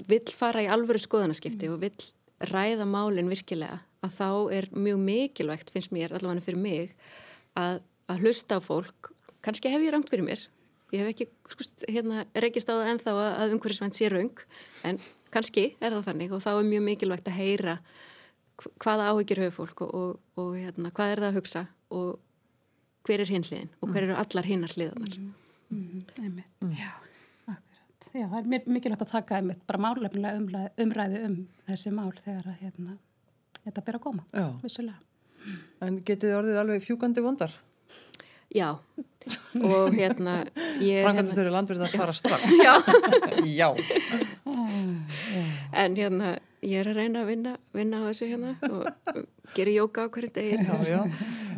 [0.09, 1.77] vill fara í alvöru skoðanaskipti mm.
[1.77, 6.93] og vill ræða málinn virkilega að þá er mjög mikilvægt finnst mér, allavega fyrir mig
[7.59, 9.11] að, að hlusta á fólk.
[9.45, 10.45] Kannski hef ég rangt fyrir mér
[10.93, 14.45] ég hef ekki sko, hérna, rekist á það ennþá að umhverfisvænt sé raung
[14.89, 15.01] en
[15.35, 17.75] kannski er það þannig og þá er mjög mikilvægt að heyra
[18.83, 22.09] hvaða áhyggjur höfu fólk og, og, og hérna, hvað er það að hugsa og
[23.07, 25.29] hver er hinliðin og hver eru allar hinnar hliðanar mm,
[25.77, 26.73] mm, mm.
[26.73, 26.91] Já,
[27.53, 28.09] akkurat.
[28.13, 32.65] Já, það er mikilvægt að taka einmitt bara málefnilega umræði um þessi mál þegar að
[32.65, 32.99] hérna,
[33.65, 35.01] þetta byrja að koma vissulega.
[35.85, 37.53] En getið þið orðið alveg fjúkandi vondar?
[38.49, 38.79] Já,
[39.61, 42.45] og hérna Frankantastöru hérna, landverðið að svara strax.
[42.67, 42.75] Já,
[43.45, 43.69] Já.
[45.77, 46.31] En hérna
[46.65, 48.87] ég er að reyna að vinna, vinna á þessu hérna og
[49.57, 50.63] gera jóka á hverju degi.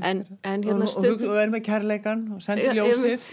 [0.03, 3.31] En, en hérna stundum og, og er með kærleikan og sendir ljósið.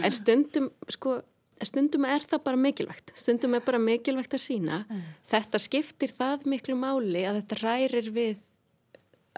[0.00, 1.18] en stundum sko
[1.62, 3.12] stundum er það bara mikilvægt.
[3.18, 5.04] Stundum er bara mikilvægt að sína mm.
[5.30, 8.42] þetta skiptir það miklu máli að þetta rærir við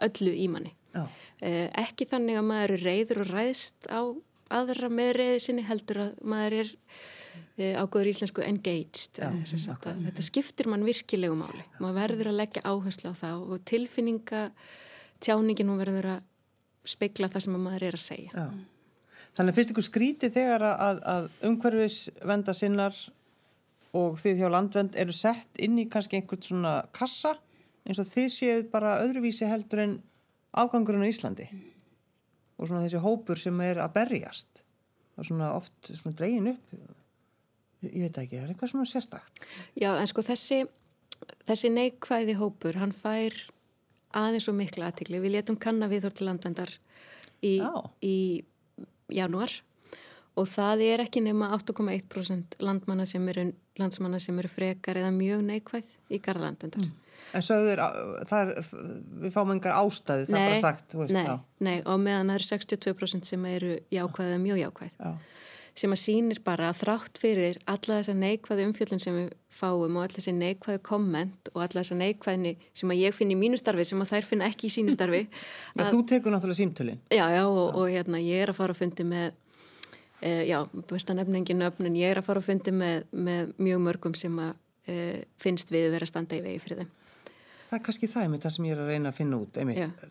[0.07, 4.03] öllu í manni eh, ekki þannig að maður er reyður og ræðst á
[4.55, 6.73] aðra með reyði sinni heldur að maður er
[7.57, 9.19] eh, ágóður íslensku engaged.
[9.19, 11.65] Já, þetta, þetta skiptir mann virkilegu máli.
[11.81, 14.45] Maður verður að leggja áherslu á það og tilfinninga
[15.25, 16.31] tjáningin hún verður að
[16.85, 18.31] speikla það sem maður er að segja.
[18.37, 18.49] Já.
[19.35, 22.99] Þannig að finnst ykkur skríti þegar að, að umhverfis venda sinnar
[23.95, 27.35] og þið hjá landvend eru sett inn í kannski einhvern svona kassa
[27.85, 29.97] eins og þið séð bara öðruvísi heldur en
[30.63, 31.49] afgangurinn á Íslandi.
[31.51, 31.71] Mm.
[32.55, 34.63] og svona þessi hópur sem er að berjast
[35.19, 36.77] og svona oft svona dregin upp.
[37.85, 39.43] Ég veit ekki, það er eitthvað svona sérstakt?
[39.77, 40.63] Já, en sko þessi
[41.49, 43.37] þessi neikvæði hópur, hann fær
[44.15, 46.73] aðeins og mikla aðtikli við letum kanna við þór til landvendar
[47.43, 47.55] í,
[48.05, 48.17] í
[49.13, 49.53] januar
[50.39, 53.49] og það er ekki nema 8,1% landmanna sem eru
[53.81, 57.04] landsmanna sem eru frekar eða mjög neikvæð í garðlandvendar mm.
[57.35, 58.51] En sögður, er,
[59.25, 60.95] við fáum engar ástæði, það er bara sagt.
[60.95, 64.99] Veist, nei, nei, og meðan það eru 62% sem eru jákvæð eða mjög jákvæð.
[65.01, 65.15] Já.
[65.75, 70.05] Sem að sínir bara að þrátt fyrir alla þessa neikvæðu umfjöldin sem við fáum og
[70.05, 73.89] alla þessi neikvæðu komment og alla þessa neikvæðni sem að ég finn í mínu starfi
[73.89, 75.25] sem að þær finna ekki í sínu starfi.
[75.75, 77.03] að, þú tekur náttúrulega símtölinn.
[77.11, 79.35] Já, já, og, og hérna, ég er að fara að fundi með,
[80.23, 80.61] e, já,
[80.93, 84.55] bestan efningin öfnun, ég er að fara að fundi með, með mjög mörgum sem að
[84.87, 85.01] e,
[85.43, 87.01] finnst við vera standa í vegi fyrir þeim
[87.75, 90.05] það er kannski það með það sem ég er að reyna að finna út einmitt.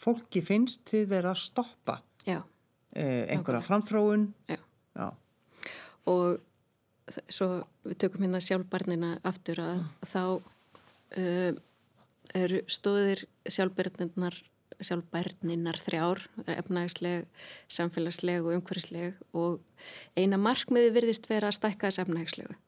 [0.00, 2.40] fólki finnst þið verið að stoppa Já.
[2.92, 4.58] Eh, einhverja framþróun Já.
[4.96, 5.08] Já.
[6.12, 6.42] og
[7.30, 7.48] svo
[7.86, 9.88] við tökum hérna sjálfbarnina aftur að mm.
[10.10, 10.22] þá
[11.22, 11.52] uh,
[12.34, 14.38] eru stóðir sjálfbærninnar
[14.82, 16.20] sjálfbærninnar þrjár,
[16.52, 17.28] efnægisleg,
[17.72, 19.62] samfélagsleg og umhverfisleg og
[20.18, 22.58] eina markmiði virðist vera að stækka þess efnægislegu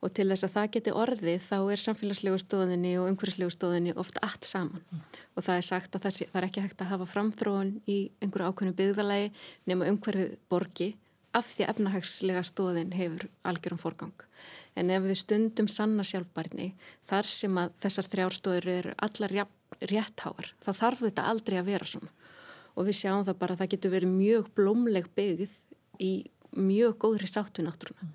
[0.00, 4.20] og til þess að það geti orðið þá er samfélagslegu stóðinni og umhverfislegu stóðinni oft
[4.24, 5.04] allt saman mm.
[5.36, 8.76] og það er sagt að það, er ekki hægt að hafa framþróun í einhverju ákveðnu
[8.80, 9.30] byggðalagi
[9.70, 10.90] nema umhverfið borgi
[11.36, 14.24] af því að efnahagslega stóðin hefur algjörum forgang.
[14.74, 16.72] En ef við stundum sanna sjálfbarni
[17.06, 19.36] þar sem að þessar þrjárstóður eru allar
[19.78, 22.10] réttháar þá þarf þetta aldrei að vera svona
[22.78, 25.54] og við sjáum það bara að það getur verið mjög blómleg byggð
[26.00, 26.12] í
[26.56, 28.12] mjög góðri sátt við náttúruna mm.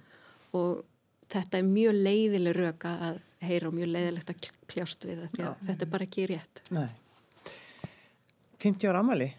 [0.60, 0.84] og
[1.34, 5.48] þetta er mjög leiðileg röka að heyra og mjög leiðilegt að kljást við það því
[5.48, 6.62] að þetta er bara ekki rétt.
[6.76, 6.88] Nei.
[8.66, 9.30] 50 ára amali?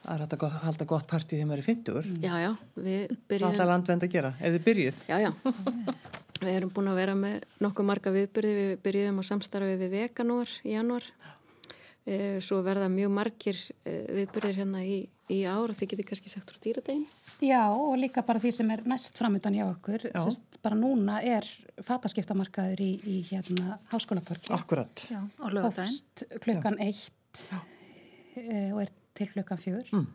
[0.00, 3.50] Það er hægt að halda gott partí þegar maður er 50 Já, já, við byrjum...
[3.50, 5.02] Alltaf landvend að gera, er þið byrjuð?
[5.10, 5.30] Já, já.
[6.40, 10.54] við erum búin að vera með nokkuð marga viðbyrði, við byrjuðum á samstarfi við veganúar
[10.64, 11.06] í januar.
[12.08, 16.32] Eh, svo verða mjög margir eh, viðbyrðir hérna í í ár og þið getur kannski
[16.32, 17.06] sagt úr dýradegin
[17.44, 21.46] Já og líka bara því sem er næst framöndan hjá okkur Sest, bara núna er
[21.86, 26.90] fataskiptamarkaður í, í hérna háskólatorki Akkurat Já, Hófst klukkan Já.
[26.90, 27.44] eitt
[28.36, 30.08] e, og er til klukkan fjör mm.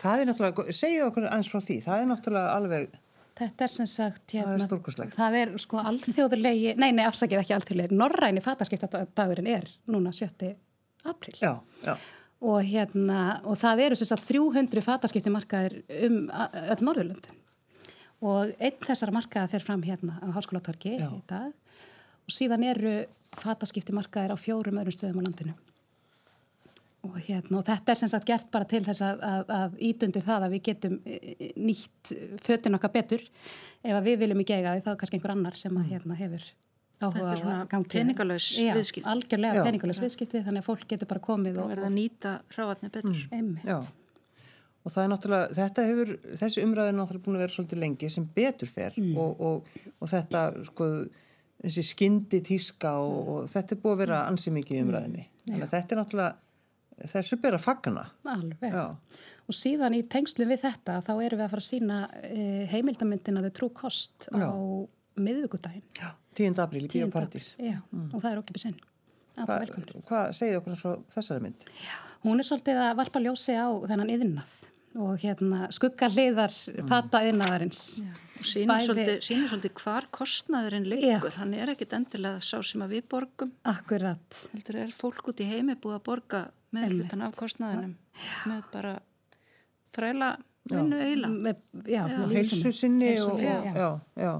[0.00, 3.02] Það er náttúrulega, segja okkur eins frá því það er náttúrulega alveg
[3.36, 5.16] Þetta er sem sagt, hérna, það er stórkurslegt.
[5.18, 10.54] Það er sko alþjóðulegi, nei, nei, afsakið ekki alþjóðulegi, norræni fataskiptadagurinn er núna 7.
[11.04, 11.34] april.
[11.42, 11.50] Já,
[11.84, 11.98] já
[12.44, 17.42] og, hérna, og það eru þess að 300 fatarskipti markaðir um öll Norðurlöndin.
[18.26, 21.52] Og einn þessara markaða fer fram hérna á Háskólatorki í dag.
[22.26, 22.98] Og síðan eru
[23.36, 25.56] fatarskipti markaðir á fjórum öðrum stöðum á landinu.
[27.06, 30.22] Og, hérna, og þetta er sem sagt gert bara til þess að, að, að ídundi
[30.24, 33.22] það að við getum e, e, nýtt fötin okkar betur.
[33.86, 36.48] Ef við viljum eiga því þá er kannski einhver annar sem að, hérna, hefur
[36.96, 39.08] Þetta er svona peningalös viðskipti.
[39.10, 41.68] Algjörlega peningalös viðskipti þannig að fólk getur bara komið og...
[41.74, 43.18] Verður að nýta ráðafni betur.
[43.34, 43.50] Mm.
[43.66, 43.76] Já,
[44.86, 48.10] og það er náttúrulega, þetta hefur, þessi umræði er náttúrulega búin að vera svolítið lengi
[48.16, 49.12] sem betur fer mm.
[49.20, 50.90] og, og, og þetta, sko,
[51.66, 55.28] þessi skyndi tíska og, og þetta er búin að vera ansið mikið í umræðinni.
[55.28, 55.46] Mm.
[55.46, 58.10] Þannig að þetta er náttúrulega, þessu ber að fagna.
[58.32, 58.76] Alveg.
[58.80, 59.24] Já.
[59.46, 63.44] Og síðan í tengslu við þetta þá erum við að fara að sína eh, heimildamindina
[63.44, 64.48] þau trú kost á
[65.20, 65.84] miðvíkudaginn.
[66.00, 66.60] Já 10.
[66.62, 67.54] apríl í Bíóparadís.
[67.58, 68.10] mm.
[68.12, 68.78] og það er okkið besinn
[69.36, 69.66] Hvað
[70.08, 71.66] hva segir okkur frá þessari mynd?
[71.82, 74.54] Já, hún er svolítið að varpa ljósi á þennan yðinnað
[74.96, 76.86] og hérna skugga hliðar mm.
[76.88, 77.82] fata yðinnaðarins
[78.38, 79.18] og sínur svolítið,
[79.50, 81.36] svolítið hvar kostnaðurinn liggur, Já.
[81.40, 83.52] hann er ekkit endilega sá sem að við borgum.
[83.68, 84.40] Akkurat.
[84.54, 86.42] Heldur er fólk út í heimi búið að borga
[86.76, 88.34] með hlutan af kostnaðinum Já.
[88.48, 88.96] með bara
[89.96, 90.32] þræla
[90.66, 91.30] vinnu eila
[91.86, 94.32] Já, heilsu sinni og, og, já, já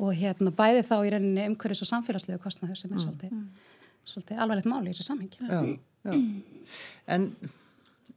[0.00, 3.04] og hérna bæði þá í rauninni umhverfis og samfélagslegu kostnæður sem er mm.
[3.04, 3.92] svolítið, mm.
[4.10, 5.50] svolítið alvarlegt máli í þessu samhengi.
[5.50, 5.60] Já,
[6.08, 6.72] já.
[7.14, 7.28] En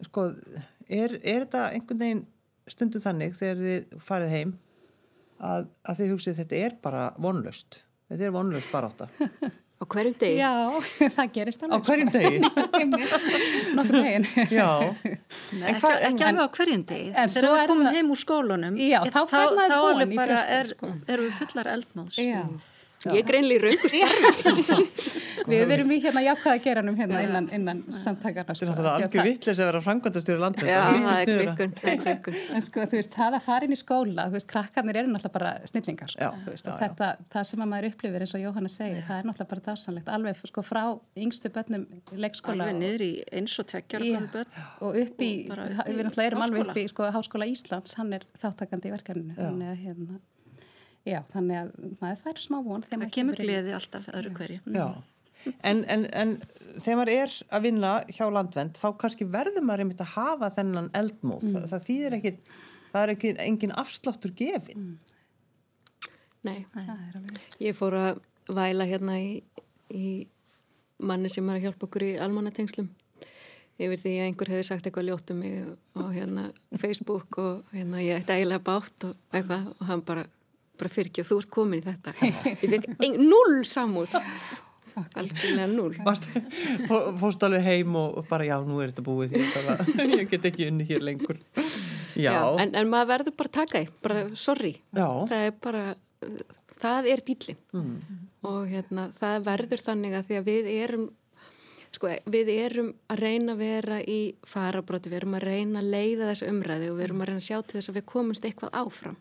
[0.08, 0.30] sko,
[0.88, 2.26] er, er þetta einhvern veginn
[2.68, 4.56] stundu þannig þegar þið farið heim
[5.38, 9.10] að, að þið hugsið þetta er bara vonlust, þetta er vonlust bara átta?
[9.78, 10.38] Á hverjum degi?
[10.42, 10.54] Já,
[11.16, 11.76] það gerist alveg.
[11.78, 12.40] Á hverjum degi?
[13.78, 14.26] Nokkur degin.
[14.50, 14.70] Já.
[15.60, 17.12] Nei, ekki, ekki alveg á hverjum degi.
[17.14, 20.90] En þegar við komum heim úr skólunum, já, þá, þá, þá alveg bara er, sko.
[21.06, 22.18] erum við fullar eldmáðs.
[22.18, 22.42] Já.
[23.06, 25.08] Ég er greinlega í raungu starfi.
[25.52, 28.56] Við erum í hérna jákvæða geranum hérna innan, innan samtakarna.
[28.58, 30.72] Þetta er náttúrulega algjör vittlis að vera frangvandastjóri landið.
[30.72, 32.40] Já, það er klikkun, það er klikkun.
[32.58, 35.36] En sko, þú veist, það að fara inn í skóla, þú veist, krakkarnir eru náttúrulega
[35.38, 36.26] bara snillingar, sko.
[36.26, 39.30] Já, veist, já, þetta, það sem að maður upplifir eins og Jóhanna segir, það er
[39.30, 40.84] náttúrulega bara dásanlegt, alveg sko frá
[41.28, 41.86] yngstu börnum
[42.26, 42.68] leikskóla.
[42.68, 44.64] Alveg niður í eins og tveggjar börn.
[44.82, 48.92] Og upp í, við náttúrulega erum alveg upp í sko, Háskóla Íslands, hann er þáttakandi
[48.92, 50.18] í verkefninu.
[51.08, 51.70] Já, þannig að
[52.02, 52.84] maður fær smá von.
[52.84, 54.60] Það kemur gleði alltaf öðru hverju.
[54.76, 54.88] Já,
[55.64, 56.34] en, en, en
[56.84, 60.90] þegar maður er að vinna hjá landvend þá kannski verður maður einmitt að hafa þennan
[60.98, 61.46] eldmóð.
[61.48, 61.56] Mm.
[61.56, 62.34] Það, það þýðir ekki,
[62.92, 64.88] það er ekki engin afsláttur gefin.
[64.88, 65.14] Mm.
[66.48, 66.60] Nei,
[67.64, 68.22] ég fór að
[68.54, 69.42] væla hérna í,
[69.92, 70.08] í
[71.04, 72.88] manni sem er að hjálpa okkur í almannatengslum
[73.78, 75.58] yfir því að einhver hefði sagt eitthvað ljótt um mig
[75.94, 76.46] á hérna
[76.82, 80.24] Facebook og hérna ég ætti eiginlega bátt og eitthvað og hann bara
[80.80, 82.14] bara fyrir ekki að þú ert komin í þetta.
[82.64, 82.88] Ég fekk
[83.22, 84.16] null samúð.
[84.98, 85.94] Algjörlega null
[87.22, 89.76] Fórst alveg heim og bara já, nú er þetta búið bara,
[90.16, 91.38] ég get ekki unni hér lengur.
[92.18, 94.74] Já, já en, en maður verður bara taka því, bara sorry.
[94.98, 95.08] Já.
[95.30, 95.84] það er bara,
[96.74, 97.94] það er dýlin mm.
[98.50, 101.08] og hérna það verður þannig að því að við erum
[101.94, 106.32] sko, við erum að reyna að vera í farabróti, við erum að reyna að leiða
[106.32, 108.78] þessu umræði og við erum að reyna að sjá til þess að við komumst eitthvað
[108.82, 109.18] áfram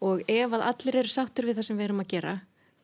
[0.00, 2.34] og ef að allir eru sáttur við það sem við erum að gera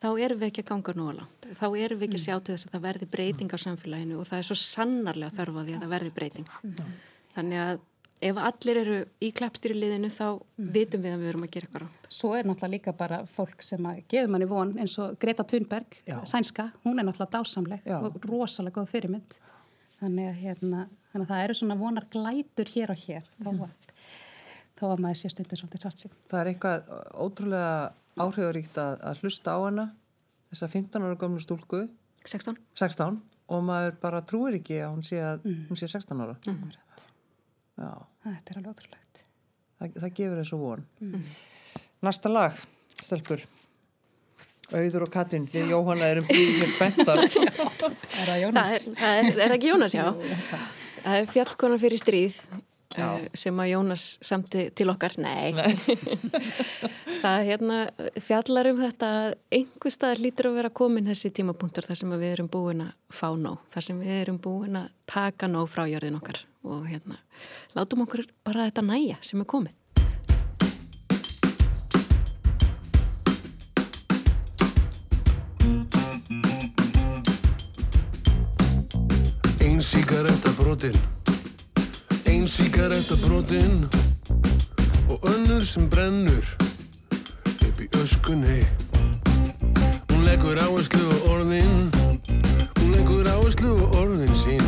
[0.01, 1.47] þá erum við ekki að ganga nú á langt.
[1.59, 4.27] Þá erum við ekki að sjá til þess að það verði breyting á samfélaginu og
[4.29, 6.51] það er svo sannarlega þörfa því að það verði breyting.
[7.35, 7.83] Þannig að
[8.21, 10.25] ef allir eru í kleppstýri liðinu þá
[10.75, 12.09] vitum við að við verum að gera eitthvað rátt.
[12.17, 15.97] Svo er náttúrulega líka bara fólk sem að gefur manni von eins og Greta Thunberg,
[16.05, 16.17] Já.
[16.29, 17.97] sænska, hún er náttúrulega dásamleg Já.
[18.01, 19.37] og rosalega góð fyrirmynd.
[20.01, 23.89] Þannig að, hérna, þannig að það eru svona vonar glætur hér og hér þó að,
[24.81, 26.11] þó að maður sé stundur svolítið svart sig.
[26.31, 26.91] Það er eitthvað
[27.21, 27.73] ótrúlega
[28.25, 29.85] áhrifaríkt að, að hlusta á hana,
[30.51, 31.83] þessa 15 ára gömlu stúlku,
[32.25, 32.57] 16?
[32.81, 35.61] 16, og maður bara trúir ekki að hún sé, að, Mm.
[35.69, 36.35] hún sé 16 ára.
[37.77, 39.23] Þetta er alveg ótrúlegt.
[39.79, 40.83] það, það gefur þessu von.
[41.01, 41.23] Mm.
[42.05, 42.59] Næsta lag,
[43.01, 43.41] stelpur.
[44.71, 47.23] Auður og Katrin, við Jóhanna erum býðið spenntar.
[47.25, 48.75] Er það Það Jónas?
[48.87, 50.05] er, það er, er ekki Jónas, já.
[51.01, 52.37] Það er fjallkonar fyrir stríð
[52.97, 55.15] uh, sem að Jónas samti til okkar.
[55.21, 55.53] Nei.
[57.21, 57.81] það er hérna
[58.23, 62.31] fjallar um þetta að einhver staðar lítur að vera komin þessi tímapunktur þar sem við
[62.35, 63.59] erum búin að fá nóg.
[63.73, 67.17] Þar sem við erum búin að taka nóg frá jörðin okkar og hérna
[67.75, 69.77] látum okkur bara þetta næja sem er komið.
[79.61, 81.10] Ein síkaretta brotin
[83.27, 83.85] Brotin
[85.09, 86.57] Og önnur sem brennur
[87.67, 88.65] Upp í öskunni.
[90.09, 91.91] Hún leggur áherslu á orðin
[92.79, 94.63] Hún leggur áherslu á orðin sín.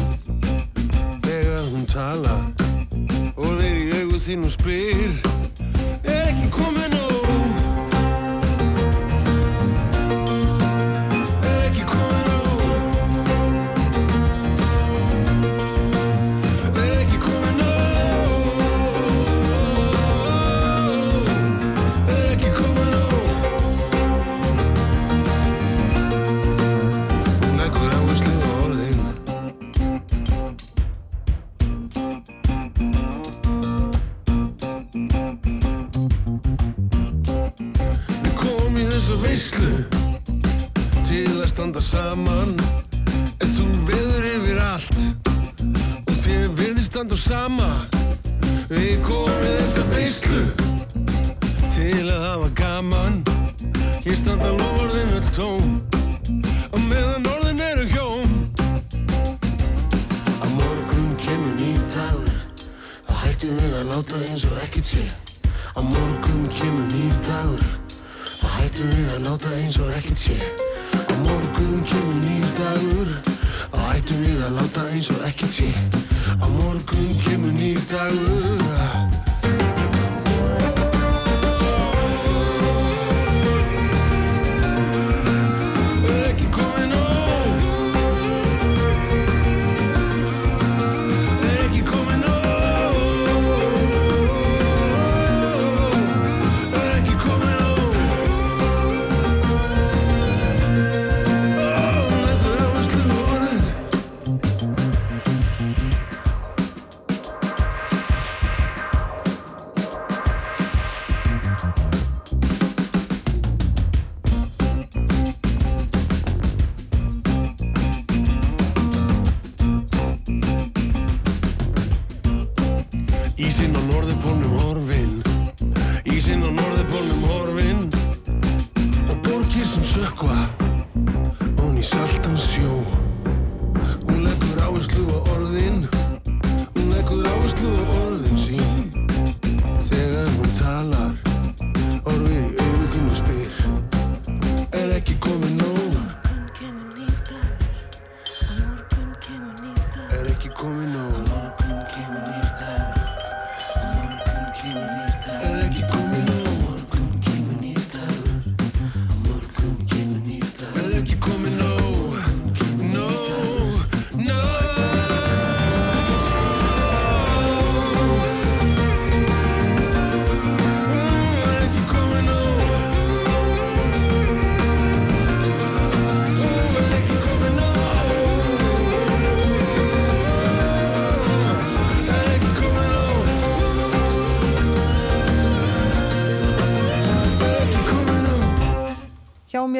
[1.28, 2.38] Þegar hún tala
[3.36, 5.53] Og þeir í augu þín og spyr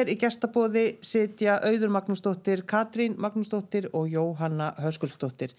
[0.04, 5.54] mér í gestabóði sitja Auður Magnúsdóttir, Katrín Magnúsdóttir og Jóhanna Höskuldsdóttir.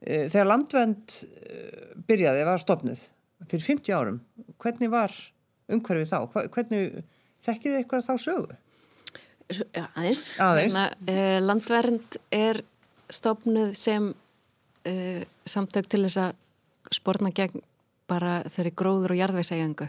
[0.00, 3.06] Eh, Þegar landvend eh, byrjaði, var stopnuð
[3.48, 4.20] fyrir 50 árum,
[4.60, 5.14] hvernig var
[5.72, 6.46] umhverfið þá?
[6.52, 7.02] Hvernig
[7.46, 8.58] þekkið þið eitthvað þá sögu?
[9.46, 10.22] Já, aðeins.
[10.42, 10.74] Aðeins.
[10.74, 12.58] Hérna, uh, landvernd er
[13.12, 17.62] stopnuð sem uh, samtök til þess að spórna gegn
[18.10, 19.86] bara þeirri gróður og jarðveisægjangu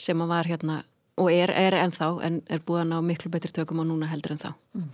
[0.00, 0.78] sem að var hérna
[1.20, 4.36] og er, er ennþá en er búið að ná miklu betri tökum á núna heldur
[4.36, 4.50] en þá.
[4.76, 4.90] Mm.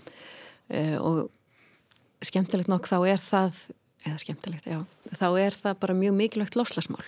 [0.66, 3.60] Uh, og skemmtilegt nokk þá er það,
[4.06, 4.80] eða skemmtilegt, já,
[5.14, 7.04] þá er það bara mjög mikilvægt lofslagsmál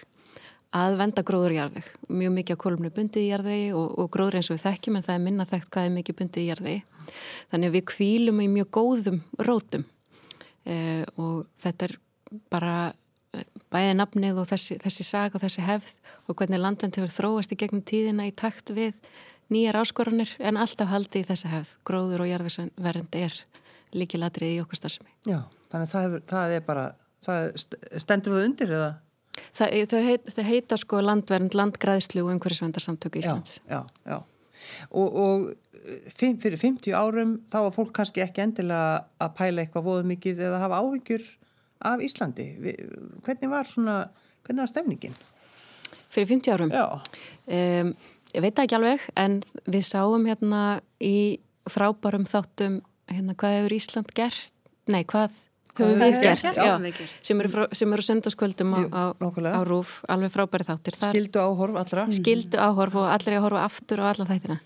[0.76, 1.86] að venda gróður í jarðveg.
[2.12, 5.06] Mjög mikið á kolumni bundið í jarðvegi og, og gróður eins og við þekkjum en
[5.06, 6.82] það er minna þekkt hvað er mikið bundið í jarðvegi.
[7.52, 9.86] Þannig að við kvílum í mjög góðum rótum
[10.68, 11.94] eh, og þetta er
[12.52, 12.74] bara
[13.72, 15.96] bæðið nafnið og þessi, þessi sag og þessi hefð
[16.28, 19.00] og hvernig landvend hefur þróast í gegnum tíðina í takt við
[19.52, 21.74] nýjar áskoranir en alltaf haldi í þessi hefð.
[21.88, 23.36] Gróður og jarðvegsvernd er
[23.96, 25.12] líkilatrið í okkar starfsemi.
[25.28, 26.88] Já, þannig að það, hefur, það er bara,
[27.24, 27.46] það
[28.04, 28.90] stendur við undir eða?
[29.54, 33.60] Það, þau, heit, þau heita sko landvernd, landgræðslu og umhverfisvendarsamtöku Íslands.
[33.68, 34.18] Já, já, já.
[34.90, 35.48] Og, og
[36.18, 40.62] fyrir 50 árum þá var fólk kannski ekki endilega að pæla eitthvað voðu mikið eða
[40.64, 41.28] hafa áhyggjur
[41.84, 42.46] af Íslandi.
[43.24, 43.96] Hvernig var svona,
[44.46, 45.18] hvernig var stefningin?
[46.08, 46.72] Fyrir 50 árum?
[46.72, 47.00] Já.
[47.46, 47.92] Um,
[48.34, 54.14] ég veit ekki alveg en við sáum hérna í frábærum þáttum hérna hvað hefur Ísland
[54.16, 54.54] gert,
[54.88, 55.36] nei hvað
[55.78, 56.74] höfum við gert, já,
[57.24, 62.06] sem eru, eru söndaskvöldum á, á, á rúf alveg frábæri þáttir þar, skildu áhorf allra.
[62.18, 64.58] Skildu áhorf og allir er að horfa aftur og alla þættina.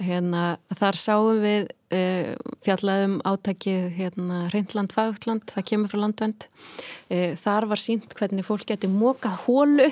[0.00, 0.44] Hérna,
[0.80, 2.34] þar sáum við uh,
[2.66, 8.68] fjallaðum átækið hérna, Reyndland Fagland, það kemur frá landvend uh, þar var sínt hvernig fólk
[8.70, 9.90] geti mókað hólu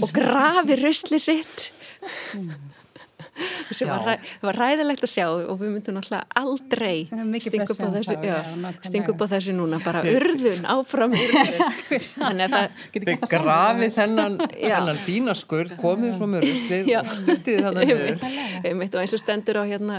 [0.00, 1.70] og grafi röstli sitt
[3.74, 4.14] sem var, ræ,
[4.44, 6.98] var ræðilegt að sjá og við myndum náttúrulega aldrei
[7.42, 8.38] stinga upp á þessu, já,
[8.86, 11.54] stinga upp á þessu núna bara urðun, áfram urðun.
[12.14, 12.52] Þannig að
[12.94, 18.16] það grafið þennan, þennan dínaskurð komið svo með ruslið og styrtið þannig niður.
[18.84, 19.96] Og eins og stendur á hérna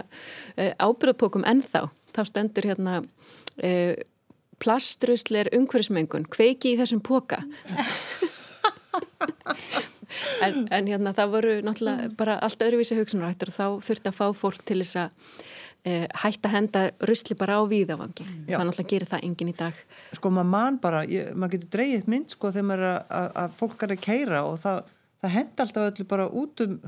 [0.55, 1.81] eh, ábyrðapókum ennþá,
[2.15, 2.93] þá stendur hérna
[3.59, 3.93] eh,
[4.63, 7.37] plastrusli er umhverfismengun, kveiki í þessum póka
[10.45, 14.25] en, en hérna það voru náttúrulega bara allt öðruvísi hugsunarættur og þá þurfti að fá
[14.37, 15.37] fólk til þess að
[15.85, 18.27] e, hætta að henda rusli bara á víðavangi.
[18.49, 19.81] Það náttúrulega gerir það engin í dag.
[20.17, 23.57] Sko maður mann bara, ég, maður getur dreyið mynd sko þegar maður er að, að
[23.61, 24.93] fólk er að keira og það,
[25.23, 26.79] það henda alltaf öllu bara út um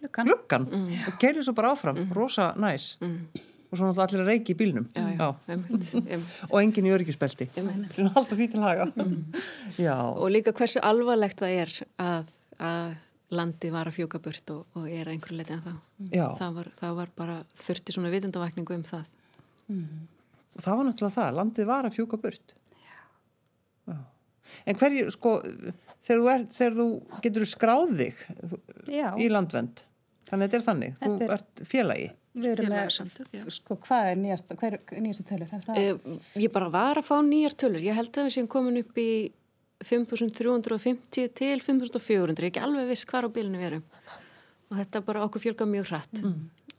[0.00, 0.90] gluggan, gluggan mm.
[1.10, 2.12] og keirir svo bara áfram, mm.
[2.16, 2.94] rosa næs.
[3.04, 3.46] Mm.
[3.70, 4.86] Og svo náttúrulega allir að reiki í bílnum.
[4.96, 6.38] Já, já, einmitt, einmitt.
[6.50, 7.46] og engin í öryggisbelti.
[7.54, 8.88] Sem alltaf því til haga.
[8.96, 9.20] Mm.
[10.18, 12.94] og líka hversu alvarlegt það er að að
[13.34, 15.74] landi var að fjóka burt og, og er einhverju leti en þá.
[16.40, 19.12] Það var, það var bara þurfti svona vitundavækningu um það.
[19.70, 20.06] Mm.
[20.56, 22.54] Og það var náttúrulega það, landið var að fjóka burt.
[22.82, 23.02] Já.
[23.92, 23.98] Já.
[24.66, 25.34] En hverju, sko,
[26.02, 26.86] þegar þú, er, þegar þú
[27.26, 28.24] getur skráð þig
[28.90, 29.08] Já.
[29.14, 29.84] í landvend,
[30.26, 31.36] þannig að þetta er þannig, þetta þú er...
[31.36, 32.08] ert félagi.
[32.40, 32.96] Við erum með,
[33.50, 35.50] sko, hvað er nýjast, hver er nýjastu tölur?
[35.50, 38.78] Er eh, ég bara var að fá nýjar tölur, ég held að við séum komin
[38.82, 39.10] upp í
[39.84, 43.84] 5350 til 5400, ekki alveg viss hvar á bílinu við erum
[44.70, 46.36] og þetta bara okkur fjölga mjög hratt mm.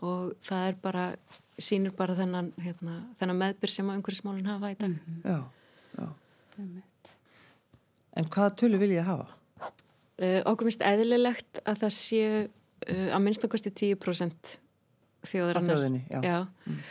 [0.07, 1.07] og það er bara,
[1.59, 5.19] sínir bara þennan, hérna, þennan meðbyr sem að umhverfismálinn hafa í dag mm.
[5.25, 5.39] Já,
[5.97, 6.07] já
[8.19, 9.29] En hvaða tölu vil ég hafa?
[10.21, 14.57] Uh, okkur finnst eðlilegt að það sé uh, að minnstakosti 10%
[15.31, 16.37] þjóðarinnar þjóðinni, já, já.
[16.67, 16.81] Mm.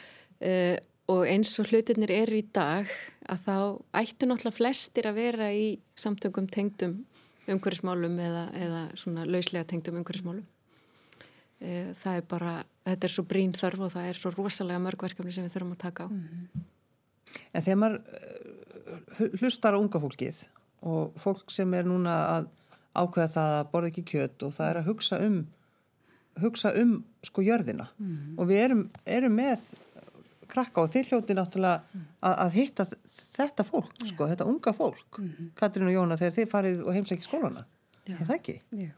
[0.40, 0.76] Uh,
[1.10, 2.88] og eins og hlutinir eru í dag
[3.30, 3.56] að þá
[4.00, 5.66] ættu náttúrulega flestir að vera í
[5.98, 6.98] samtökum tengdum
[7.50, 10.46] umhverfismálum eða, eða svona lauslega tengdum umhverfismálum.
[11.60, 12.54] E, það er bara,
[12.88, 15.82] þetta er svo brín þörf og það er svo rosalega mörgverkefni sem við þurfum að
[15.84, 16.08] taka á.
[16.08, 16.66] Mm -hmm.
[17.54, 20.42] En þegar maður uh, hlustar á unga fólkið
[20.82, 22.48] og fólk sem er núna að
[22.94, 25.46] ákveða það að borða ekki kjött og það er að hugsa um
[26.40, 28.38] hugsa um sko jörðina mm -hmm.
[28.38, 29.60] og við erum, erum með
[30.50, 32.06] krakka og þeir hljóti náttúrulega mm.
[32.28, 32.86] að, að hitta
[33.16, 34.10] þetta fólk, ja.
[34.12, 35.52] sko, þetta unga fólk mm -hmm.
[35.60, 37.66] Katrín og Jóna þegar þeir farið og heimsækki skólana,
[38.06, 38.16] ja.
[38.16, 38.56] er það ekki?
[38.86, 38.90] Já.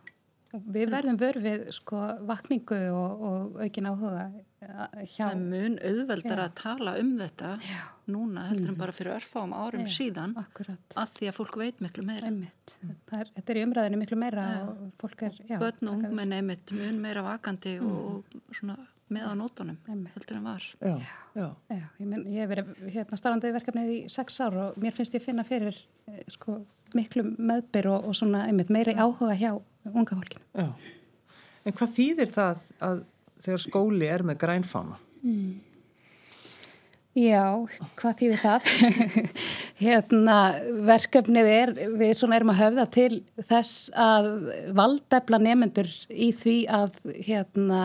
[0.53, 1.99] Við verðum vörfið sko
[2.29, 4.25] vakningu og, og aukin áhuga
[4.61, 4.91] hjá.
[5.15, 6.45] Það er mun auðveldar Já.
[6.45, 7.79] að tala um þetta Já.
[8.13, 8.81] núna heldur en mm.
[8.83, 10.97] bara fyrir örfáum árum Já, síðan akkurat.
[11.01, 12.29] að því að fólk veit miklu meira.
[12.29, 12.77] Einmitt.
[12.85, 15.41] Er, þetta er í umræðinu miklu meira og fólk er...
[15.57, 17.97] Bönn og ungmenn einmitt mun meira vakandi mm.
[17.97, 18.77] og svona
[19.15, 19.79] með á nótunum
[20.15, 20.95] heldur en var Já,
[21.37, 21.49] já.
[21.71, 25.17] já Ég, men, ég hef verið hérna starfandi verkefnið í sex ár og mér finnst
[25.17, 25.77] ég finna fyrir
[26.11, 26.61] eh, sko,
[26.97, 29.53] miklu meðbyr og, og svona einmitt meiri áhuga hjá
[29.93, 30.71] unga fólkinu Já,
[31.67, 33.05] en hvað þýðir það að
[33.43, 34.99] þegar skóli er með grænfána?
[35.23, 35.61] Mm.
[37.13, 37.45] Já,
[38.01, 38.69] hvað þýðir það?
[39.85, 40.37] hérna,
[40.89, 43.19] verkefnið er, við svona erum að höfða til
[43.51, 44.29] þess að
[44.79, 46.97] valdefla nefnendur í því að,
[47.27, 47.83] hérna,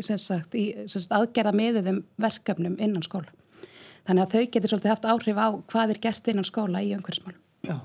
[0.00, 3.28] sem sagt, í, sem sagt aðgerða miðuðum verkefnum innan skóla.
[4.08, 7.44] Þannig að þau getur svolítið haft áhrif á hvað er gert innan skóla í umhverfismálum.
[7.68, 7.76] Já.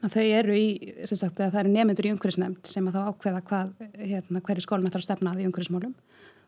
[0.00, 0.68] Þannig að þau eru í,
[1.08, 4.90] sem sagt, það eru nefnendur í umhverfisnefnd sem að þá ákveða hvað, hérna, hverju skólum
[4.90, 5.96] ætlar að stefna að í umhverfismálum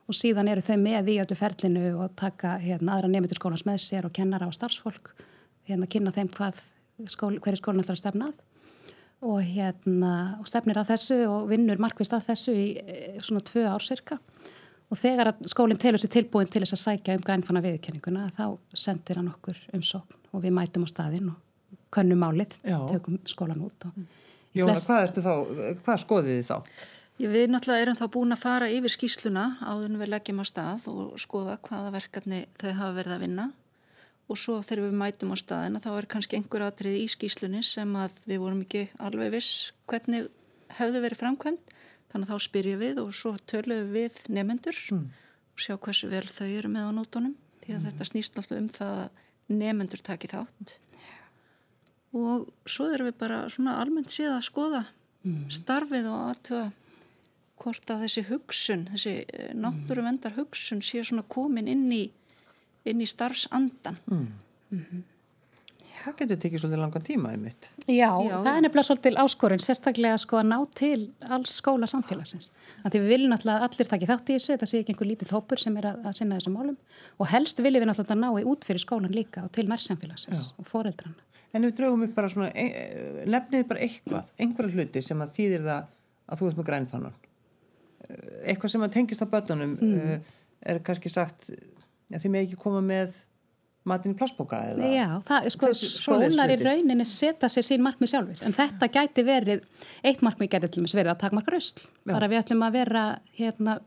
[0.09, 3.83] og síðan eru þau með í öllu ferlinu og taka hérna, aðra nefndir skólans með
[3.85, 5.13] sér og kennara og starfsfólk
[5.69, 6.59] hérna kynna þeim hvað
[7.11, 8.41] skól, hverju skólan ætlar að stefnað
[9.23, 13.69] og hérna og stefnir að þessu og vinnur markvist að þessu í eh, svona tvö
[13.71, 14.19] ár cirka
[14.93, 19.21] og þegar skólinn telur sér tilbúin til þess að sækja um grænfanna viðkenninguna þá sendir
[19.21, 22.59] hann okkur um sókn og við mætum á staðinn og könnum álið,
[22.91, 23.87] tökum skólan út
[24.53, 24.89] Jóna, flest...
[24.91, 25.33] hvað ertu þá,
[25.85, 26.57] hvað skoðið þið þá?
[27.21, 30.87] Við náttúrulega erum þá búin að fara yfir skýsluna áður en við leggjum á stað
[30.91, 33.47] og skoða hvaða verkefni þau hafa verið að vinna
[34.33, 37.93] og svo þegar við mætum á staðina þá er kannski einhver atrið í skýslunni sem
[37.99, 40.31] að við vorum ekki alveg viss hvernig
[40.79, 41.75] hefðu verið framkvæmt
[42.13, 45.05] þannig að þá spyrjum við og svo törluðum við nefendur mm.
[45.53, 47.89] og sjá hversu vel þau eru með á nótunum því að mm.
[47.91, 50.77] þetta snýst náttúrulega um það að nefendur taki þátt
[52.13, 54.85] og svo erum við bara svona almennt síðan að skoða
[55.25, 55.45] mm.
[55.53, 56.69] starfið og aðtöða
[57.63, 62.03] hvort að þessi hugsun, þessi eh, náttúruvendar hugsun sé svona komin inn í,
[62.89, 63.99] inn í starfsandan.
[64.11, 64.29] Mm.
[64.73, 65.09] Mm -hmm.
[66.03, 67.69] Það getur tekið svolítið langan tíma einmitt.
[67.87, 71.01] Já, Já, það er nefnilega svolítið áskorun, sérstaklega sko að ná til
[71.37, 72.51] alls skóla samfélagsins.
[72.83, 75.63] Því við viljum náttúrulega allir takja þátt í þessu, þetta sé ekki einhver lítill hópur
[75.63, 76.77] sem er að, að sinna þessum málum
[77.19, 80.55] og helst viljum við náttúrulega ná í út fyrir skólan líka og til nærsamfélagsins Já.
[80.59, 81.23] og foreldranna.
[81.53, 85.69] En við draugum upp bara svona, e nefnið bara eitthvað, einhverja hluti sem að þýðir
[85.69, 85.87] það
[86.27, 87.21] að þú ert með grænfannan
[88.45, 89.99] eitthvað sem að tengist á börnunum mm.
[89.99, 90.41] uh,
[90.73, 93.21] er kannski sagt ja, þið með ekki koma með
[93.89, 98.55] matinn plastboka eða Já, það, sko, skólar í rauninni setja sér sín markmið sjálfur en
[98.55, 99.65] þetta gæti verið
[100.07, 103.03] eitt markmið gæti til og með verið að takmarka röstl bara við ætlum að vera
[103.39, 103.79] hérna,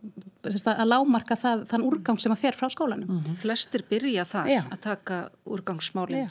[0.44, 3.08] að lámarka það, þann úrgang sem að fer frá skólanum.
[3.08, 3.40] Mm -hmm.
[3.40, 4.62] Flestir byrja það Já.
[4.68, 6.30] að taka úrgangsmálinn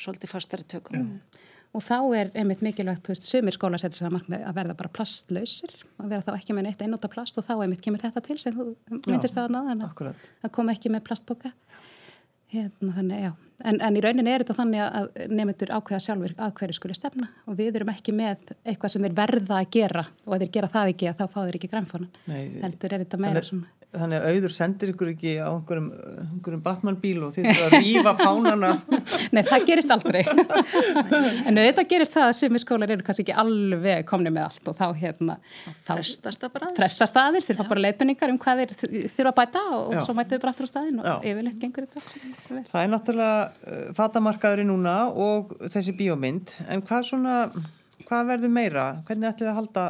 [0.00, 0.96] svolítið fastari tökum.
[0.96, 1.20] Mm
[1.70, 4.76] og þá er einmitt mikilvægt, þú veist, sumir skóla setur sig að markmið að verða
[4.80, 8.24] bara plastlausir að vera þá ekki með neitt einnóta plast og þá einmitt kemur þetta
[8.26, 8.66] til sem þú
[9.06, 10.12] myndist á að náða
[10.42, 11.52] að koma ekki með plastboka
[12.50, 13.32] hérna þannig, já.
[13.62, 17.28] En, en í rauninni er þetta þannig að nefndur ákveða sjálfur að hverju skuli stefna
[17.46, 20.70] og við erum ekki með eitthvað sem þeir verða að gera og ef þeir gera
[20.72, 22.08] það ekki þá fá þeir ekki grænfónan.
[22.64, 25.86] Heldur er þetta meira svona þannig að auður sendir ykkur ekki á einhverjum,
[26.22, 28.70] einhverjum Batman-bíl og þið þurfa að rýfa fánana.
[29.34, 30.20] Nei, það gerist aldrei.
[31.50, 34.76] En þetta gerist það að sumi skólar eru kannski ekki alveg komni með allt og
[34.78, 35.36] þá hérna
[35.86, 38.74] frestast það bara aðeins, þeir fá bara leifinningar um hvað þeir
[39.16, 40.00] þurfa að bæta og Já.
[40.06, 43.40] svo mætu þau bara aftur á staðin og yfirleitt gengur þetta alls Það er náttúrulega
[43.48, 46.54] uh, fatamarkaðurinn núna og þessi bíómynd.
[46.70, 47.40] En hvað svona,
[48.06, 48.86] hvað verður meira?
[49.08, 49.86] Hvernig ætlið að halda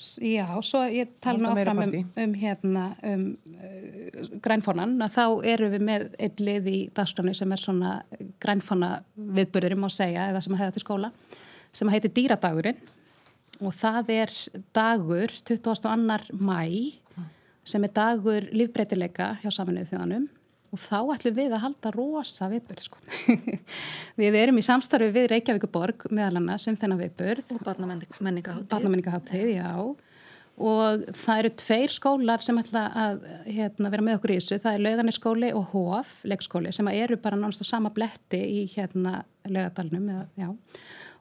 [0.00, 1.90] Já, svo ég tala nú áfram um,
[2.22, 7.60] um, hérna, um uh, grænfónan, þá eru við með einn lið í dagskranu sem er
[7.60, 7.98] svona
[8.40, 11.12] grænfóna viðbörðurum að segja eða sem að hefða til skóla,
[11.76, 12.80] sem heitir Dýradagurinn
[13.60, 14.34] og það er
[14.72, 15.92] dagur 22.
[16.40, 16.64] mæ
[17.70, 20.28] sem er dagur lífbreytileika hjá saminuðu þjóðanum
[20.70, 23.00] og þá ætlum við að halda rosa viðbörð sko.
[24.20, 29.50] við erum í samstarfi við Reykjavíkuborg meðal annars sem um þennan viðbörð og barnamenningaháttið
[30.60, 34.58] og það eru tveir skólar sem ætla að hérna, vera með okkur í þessu.
[34.60, 40.58] Það er Laugarniskóli og HF leikskóli sem eru bara náttúrulega sama bletti í hérna Laugadalunum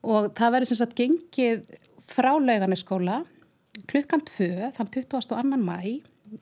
[0.09, 1.63] og það verður sem sagt gengið
[2.09, 3.21] frá Laugarniskóla
[3.89, 5.61] klukkan 2 þann 22.
[5.63, 5.79] mæ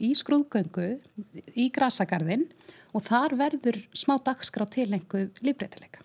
[0.04, 0.90] í skrúðgöngu
[1.56, 2.48] í Grasagarðin
[2.96, 6.04] og þar verður smá dagskrá tilenguð lífbreytileika.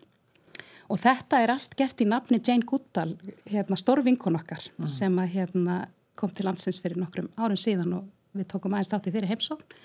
[0.93, 3.15] Og þetta er allt gert í nafni Jane Goodall,
[3.49, 4.89] hérna, stórvinkun okkar mm.
[4.93, 5.77] sem að, hérna,
[6.19, 9.79] kom til landsins fyrir nokkrum árum síðan og við tókum aðeins þátt í þeirri heimsókn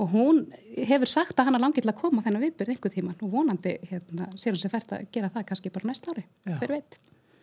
[0.00, 0.42] og hún
[0.76, 3.72] hefur sagt að hann er langið til að koma þennan viðbyrð einhver tíman og vonandi
[3.90, 7.00] hérna, sér hún sér fært að gera það kannski bara næsta ári, hver veit.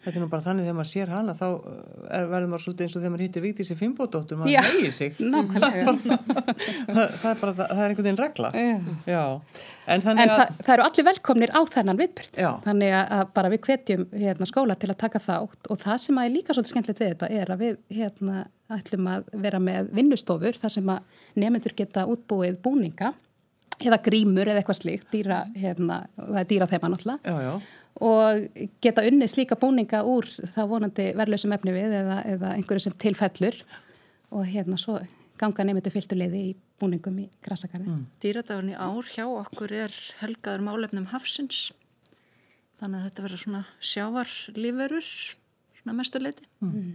[0.08, 2.94] Þetta er nú bara þannig þegar maður sér hana þá er, verður maður svolítið eins
[2.96, 5.18] og þegar maður hittir Víktísi Fimboðdóttur, maður hegir sig.
[5.18, 8.52] það, það er bara það, er einhvern veginn regla.
[9.04, 9.24] Já.
[9.84, 10.32] En, en að...
[10.32, 12.40] það, það eru allir velkomnir á þennan viðbyrd
[12.70, 15.68] þannig að bara við hvetjum hérna, skóla til að taka þátt.
[15.68, 18.46] Og það sem er líka svolítið skemmtilegt við þetta er að við hérna,
[18.78, 23.12] ætlum að vera með vinnustofur þar sem að nefnendur geta útbúið búninga
[23.84, 26.70] eða grímur eða eitthvað slíkt dýra, hérna, það er dýra
[27.28, 27.52] já
[28.04, 28.46] og
[28.84, 33.58] geta unnið slíka búninga úr það vonandi verðlausum efni við eða, eða einhverju sem tilfellur
[34.36, 35.00] og hérna svo
[35.38, 37.90] ganga nefndu fylgtuleiði í búningum í Grassakarði.
[37.90, 38.06] Mm.
[38.22, 41.72] Dýradagurinn í ár hjá okkur er helgaður málefnum hafsins
[42.78, 45.12] þannig að þetta verður svona sjávarlífurur
[45.82, 46.46] svona mestuleiti.
[46.62, 46.92] Mm.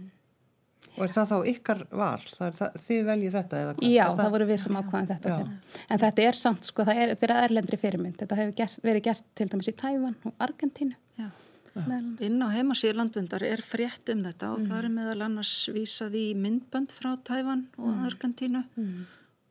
[0.93, 2.25] Og er það þá ykkar val?
[2.37, 3.87] Það, þið veljið þetta eða hvað?
[3.89, 5.37] Já, það, það voru við sem ákvæðum þetta.
[5.87, 8.17] En þetta er samt, sko, það er, er erlendri fyrirmynd.
[8.19, 10.97] Þetta hefur gert, verið gert til dæmis í Tævan og Argentínu.
[11.17, 11.31] Já.
[12.21, 14.67] Inn á heimasíður landvindar er frétt um þetta og mm.
[14.69, 18.03] það er meðal annars vísað í myndbönd frá Tævan og mm.
[18.11, 18.99] Argentínu mm.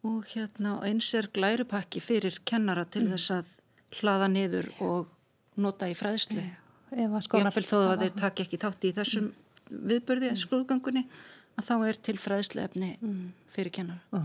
[0.06, 3.16] og hérna eins er glærupakki fyrir kennara til mm.
[3.16, 3.50] þess að
[3.98, 5.10] hlaða niður og
[5.58, 6.46] nota í fræðslu.
[6.92, 9.32] Jáfnvel þó að þeir takk ekki þátt í þessum
[9.72, 10.38] viðbörði mm.
[10.44, 11.02] skrúðgangunni
[11.58, 13.26] að þá er til fræðslu efni mm.
[13.52, 14.22] fyrir kennara.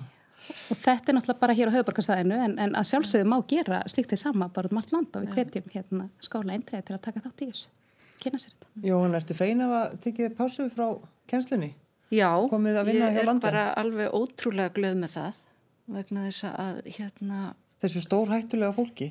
[0.47, 4.13] Og þetta er náttúrulega bara hér á höfuborgarsvæðinu en, en að sjálfsögðu má gera slíkt
[4.13, 7.23] því sama bara um allt land og við hvetjum hérna skóla eindræði til að taka
[7.25, 7.73] þátt í þessu.
[8.21, 8.69] Kynna sér þetta.
[8.87, 10.85] Jóhann, ertu fein af að tekja pásu frá
[11.29, 11.73] kjenslunni?
[12.13, 15.41] Já, ég er bara alveg ótrúlega glöð með það
[15.97, 17.41] vegna þess að hérna
[17.83, 19.09] þessu stór hættulega fólki.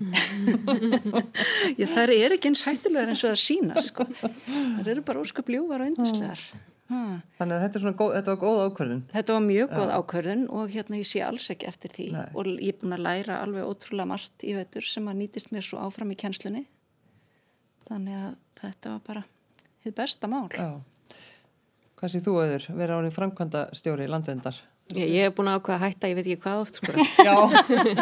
[1.81, 4.07] Já, það er ekki eins hættulegar eins og það sína sko.
[4.23, 6.43] það eru bara ósköp ljúvar og yndislegar.
[6.87, 9.01] Þannig að þetta, góð, þetta var góð ákvörðun.
[9.11, 12.07] Þetta var mjög góð ákvörðun og hérna ég sé alls ekki eftir því.
[12.15, 12.27] Nei.
[12.31, 15.67] og ég er búin að læra alveg ótrúlega margt í veitur sem að nýtist mér
[15.67, 16.63] svo áfram í kjenslunni
[17.89, 19.25] þannig að þetta var bara
[19.85, 20.47] hitt besta mál.
[20.55, 20.79] Já.
[21.97, 24.59] Hvað sé þú auður, vera árið framkvæmda stjóri landvendar?
[24.95, 26.93] Ég, ég hef búin að ákveða að hætta, ég veit ekki hvað oft sko.
[27.27, 27.35] Já,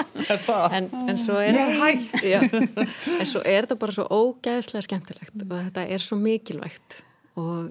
[0.76, 5.46] en, en svo er ég hætt já, en svo er þetta bara svo ógæðslega skemmtilegt
[5.46, 6.98] og þetta er svo mikilvægt.
[7.40, 7.70] Og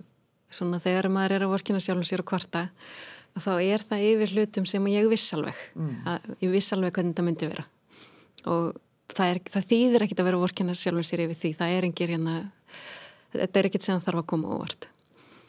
[0.50, 2.66] svona þegar maður er að vorkina sjálfum sér og kvarta
[3.38, 5.94] þá er það yfir hlutum sem ég viss alveg mm.
[6.10, 7.70] að, ég viss alveg hvernig þetta myndi vera.
[8.50, 8.74] Og
[9.14, 11.92] það, er, það þýðir ekkit að vera að vorkina sjálfum sér yfir því, það er
[11.92, 12.38] engir hérna,
[13.38, 14.90] þetta er ekkit sem þarf að koma óvart.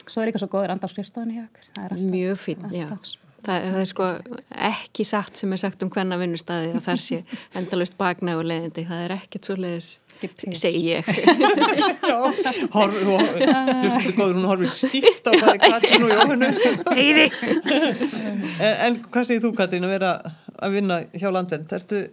[0.05, 2.91] Svo er eitthvað svo góður andarskrifstofan í okkur Mjög fín, já
[3.45, 4.07] Það er, það er sko
[4.69, 7.21] ekki satt sem er sagt um hvenna vinnustæði að það sé
[7.59, 9.91] endalust baknægur leiðindi, það er ekkert svo leiðis
[10.55, 11.07] segi ég.
[12.75, 16.49] Horfðu hlustu góður, hún horfið stíkt á hvað Katrín og Jóhannu.
[18.63, 20.13] En, en hvað segir þú Katrín að vera
[20.55, 22.05] að vinna hjá landvend ertu,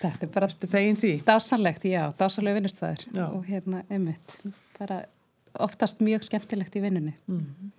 [0.00, 1.12] Þetta er bara ertu fegin því?
[1.26, 4.38] Dásanlegt, já, dásanlega vinnustæður og hérna, einmitt
[4.78, 5.02] bara
[5.60, 7.12] oftast mjög skemmtilegt í vinnunni.
[7.28, 7.72] Mm.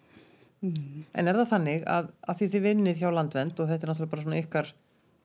[0.62, 1.05] Mm.
[1.18, 4.12] En er það þannig að, að því þið vinnið hjá landvend og þetta er náttúrulega
[4.12, 4.68] bara svona ykkar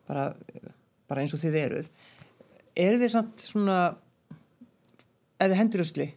[0.09, 0.23] bara,
[1.11, 1.91] bara eins og þið eruð
[2.77, 3.77] eru þið samt svona
[5.43, 6.09] eða hendur usli?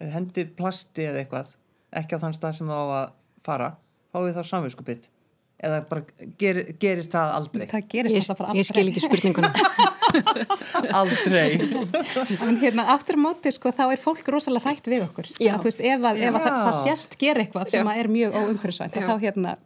[0.00, 1.54] Eða hendir plasti eða eitthvað
[2.00, 3.14] ekki á þann stað sem þá að
[3.46, 3.70] fara
[4.10, 5.08] fáið þá samvinskupið
[5.60, 7.66] eða bara ger, gerist það aldrei?
[7.70, 8.62] Það gerist það bara aldrei.
[8.62, 9.52] ég skil ekki spurninguna
[11.00, 11.60] aldrei.
[12.46, 15.30] En hérna aftur móti sko þá er fólk rosalega hrætt við okkur.
[15.38, 15.54] Já.
[15.54, 18.98] að, veist, ef, að, ef að það, það sést ger eitthvað sem er mjög óumhverfisvænt
[18.98, 19.56] þá hérna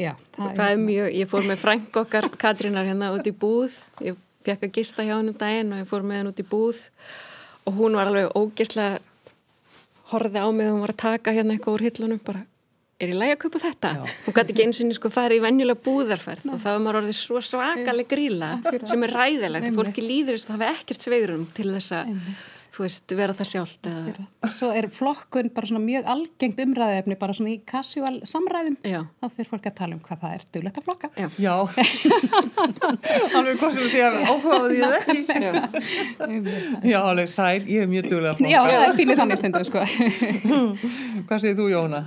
[0.00, 3.78] já, það, það er mjög, ég fór með frænk okkar Katrínar hérna út í búð.
[4.04, 6.48] Ég fekk að gista hjá hennu um daginn og ég fór með henn út í
[6.48, 6.84] búð.
[7.68, 8.98] Og hún var alveg ógislega
[10.12, 12.42] horfið á mig og hún var að taka hérna eitthvað úr hillunum bara
[13.02, 13.92] er ég læg að köpa þetta?
[13.98, 14.16] Já.
[14.26, 16.54] Hún gæti ekki eins og sko fara í venjulega búðarferð Nei.
[16.54, 18.50] og þá er maður orðið svo svakaleg gríla
[18.88, 22.12] sem er ræðilegt fólki líður þess að það hefur ekkert sveirum til þess að
[22.72, 24.26] þú veist, vera það sjálft eða...
[24.52, 28.78] Svo er flokkun bara svona mjög algengt umræðefni bara svona í casual samræðum.
[28.88, 29.02] Já.
[29.20, 31.10] þá fyrir fólk að tala um hvað það er duglegt að flokka.
[31.20, 31.54] Já, Já.
[33.38, 35.20] alveg hvað sem því að áhugaðu því að ekki.
[36.92, 38.54] Já, alveg sæl, ég er mjög duglega að flokka.
[38.54, 39.86] Já, það er fínir þannig stundu sko.
[41.28, 42.04] Hvað segir þú Jóna?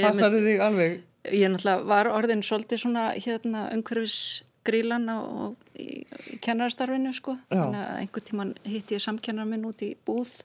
[0.00, 1.00] Passaru þig alveg?
[1.28, 7.56] Ég náttúrulega var orðin svolítið svona hérna umhverfis grílan og í, í kennarastarfinu sko Já.
[7.56, 10.40] þannig að einhver tíman hitti ég samkennar minn út í búð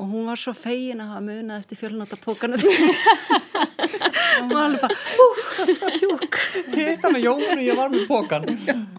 [0.00, 2.62] og hún var svo fegin að hafa munið eftir fjölnátapókanu og
[4.40, 6.38] hún var alveg bara hjúk
[6.72, 8.48] hitt hann að jónu ég var með pókan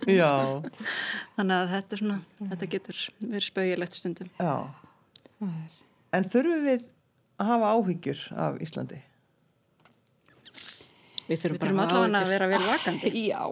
[0.05, 0.29] Já.
[1.37, 2.19] þannig að þetta, svona,
[2.51, 4.55] þetta getur verið spauðilegt stundum Já.
[6.13, 6.85] En þurfum við
[7.41, 9.01] að hafa áhyggjur af Íslandi?
[11.33, 13.13] Við þurfum, við þurfum allavega að vera vel vakandi.
[13.33, 13.43] Já.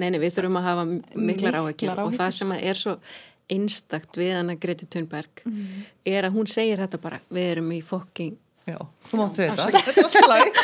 [0.00, 0.86] Nei, nei, við þurfum að hafa
[1.30, 2.96] miklar áhengir og það sem er svo
[3.52, 5.84] einstakt við hana Greti Thunberg mm.
[6.10, 8.34] er að hún segir þetta bara, við erum í fokking
[8.66, 9.80] Já, þú mátt segja þetta.
[9.86, 10.56] Þetta er alltaf læg.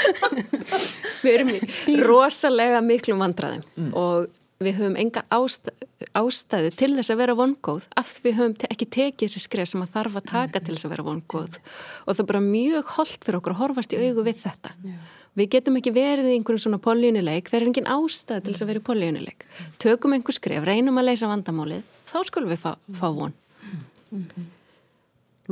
[1.22, 3.92] Við erum í rosalega miklum vandraðum mm.
[3.94, 5.86] og við höfum enga ástæðu,
[6.18, 9.70] ástæðu til þess að vera vongóð af því við höfum te ekki tekið þessi skref
[9.70, 10.66] sem að þarf að taka mm.
[10.66, 13.94] til þess að vera vongóð og það er bara mjög holdt fyrir okkur að horfast
[13.94, 14.74] í augu við þetta.
[14.82, 14.98] Já.
[15.38, 18.68] Við getum ekki verið í einhverjum svona poljónuleik, það er engin ástæð til þess að
[18.68, 19.46] vera í poljónuleik.
[19.80, 23.32] Tökum einhver skref, reynum að leysa vandamálið, þá skulum við fá, fá von.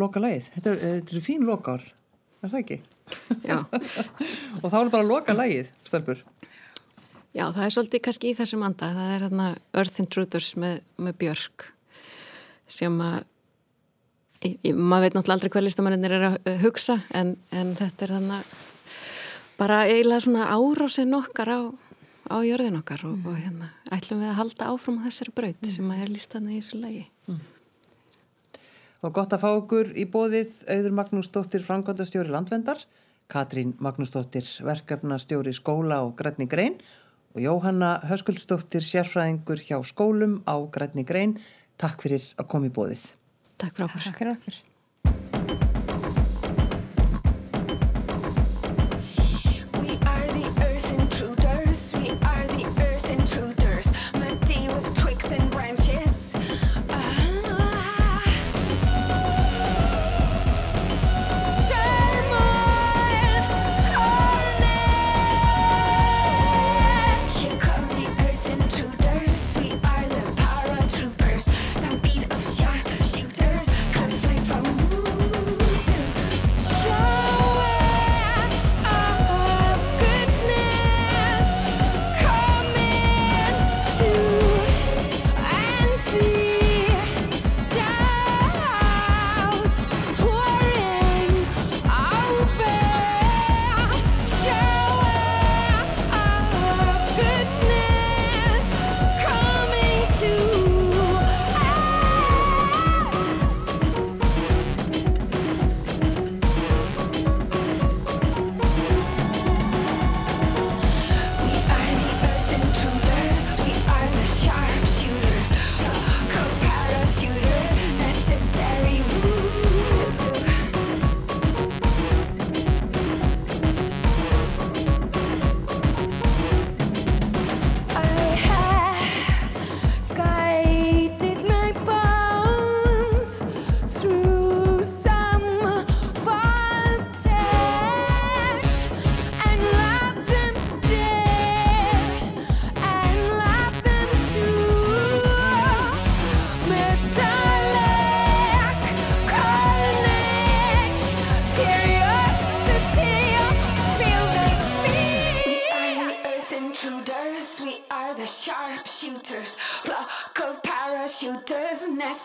[0.01, 1.89] Loka leið, þetta eru er fín lokaorð,
[2.45, 2.79] er það ekki?
[3.41, 3.57] Já.
[4.63, 6.21] og þá er bara loka leið, stelpur.
[7.33, 8.91] Já, það er svolítið kannski í þessum anda.
[8.97, 9.51] Það er hérna
[9.81, 11.71] Earth Intruders með, með Björk
[12.71, 13.23] sem að
[14.41, 18.53] maður veit náttúrulega aldrei hvað listamannir er að hugsa en, en þetta er þannig
[19.61, 21.61] bara eiginlega svona árásinn okkar á,
[22.33, 25.91] á jörðin okkar og, og hérna ætlum við að halda áfram á þessari braut sem
[25.93, 27.03] að er lístanlega í þessu lagi.
[27.29, 27.43] Mm.
[29.01, 32.83] Og gott að fá okkur í bóðið auður Magnús Dóttir Frankvandastjóri Landvendar,
[33.31, 36.81] Katrín Magnús Dóttir verkefnastjóri skóla og grætni grein
[37.35, 41.39] og Jóhanna Höskuldsdóttir sérfræðingur hjá skólum á grætni grein.
[41.81, 43.07] Takk fyrir að koma í bóðið.
[43.61, 44.05] Takk fyrir okkur.
[44.09, 44.61] Takk fyrir okkur.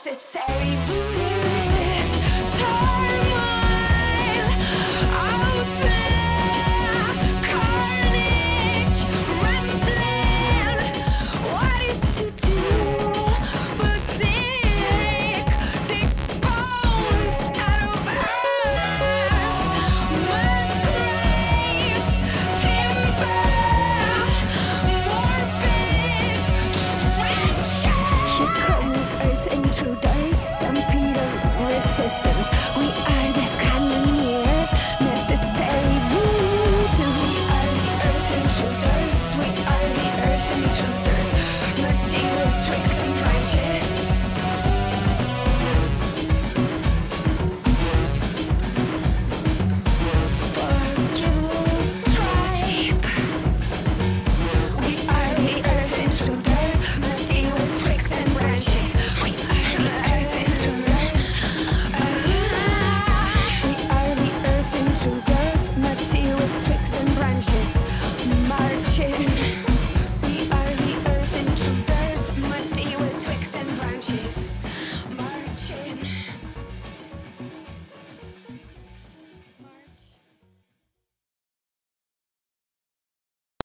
[0.04, 0.85] necessary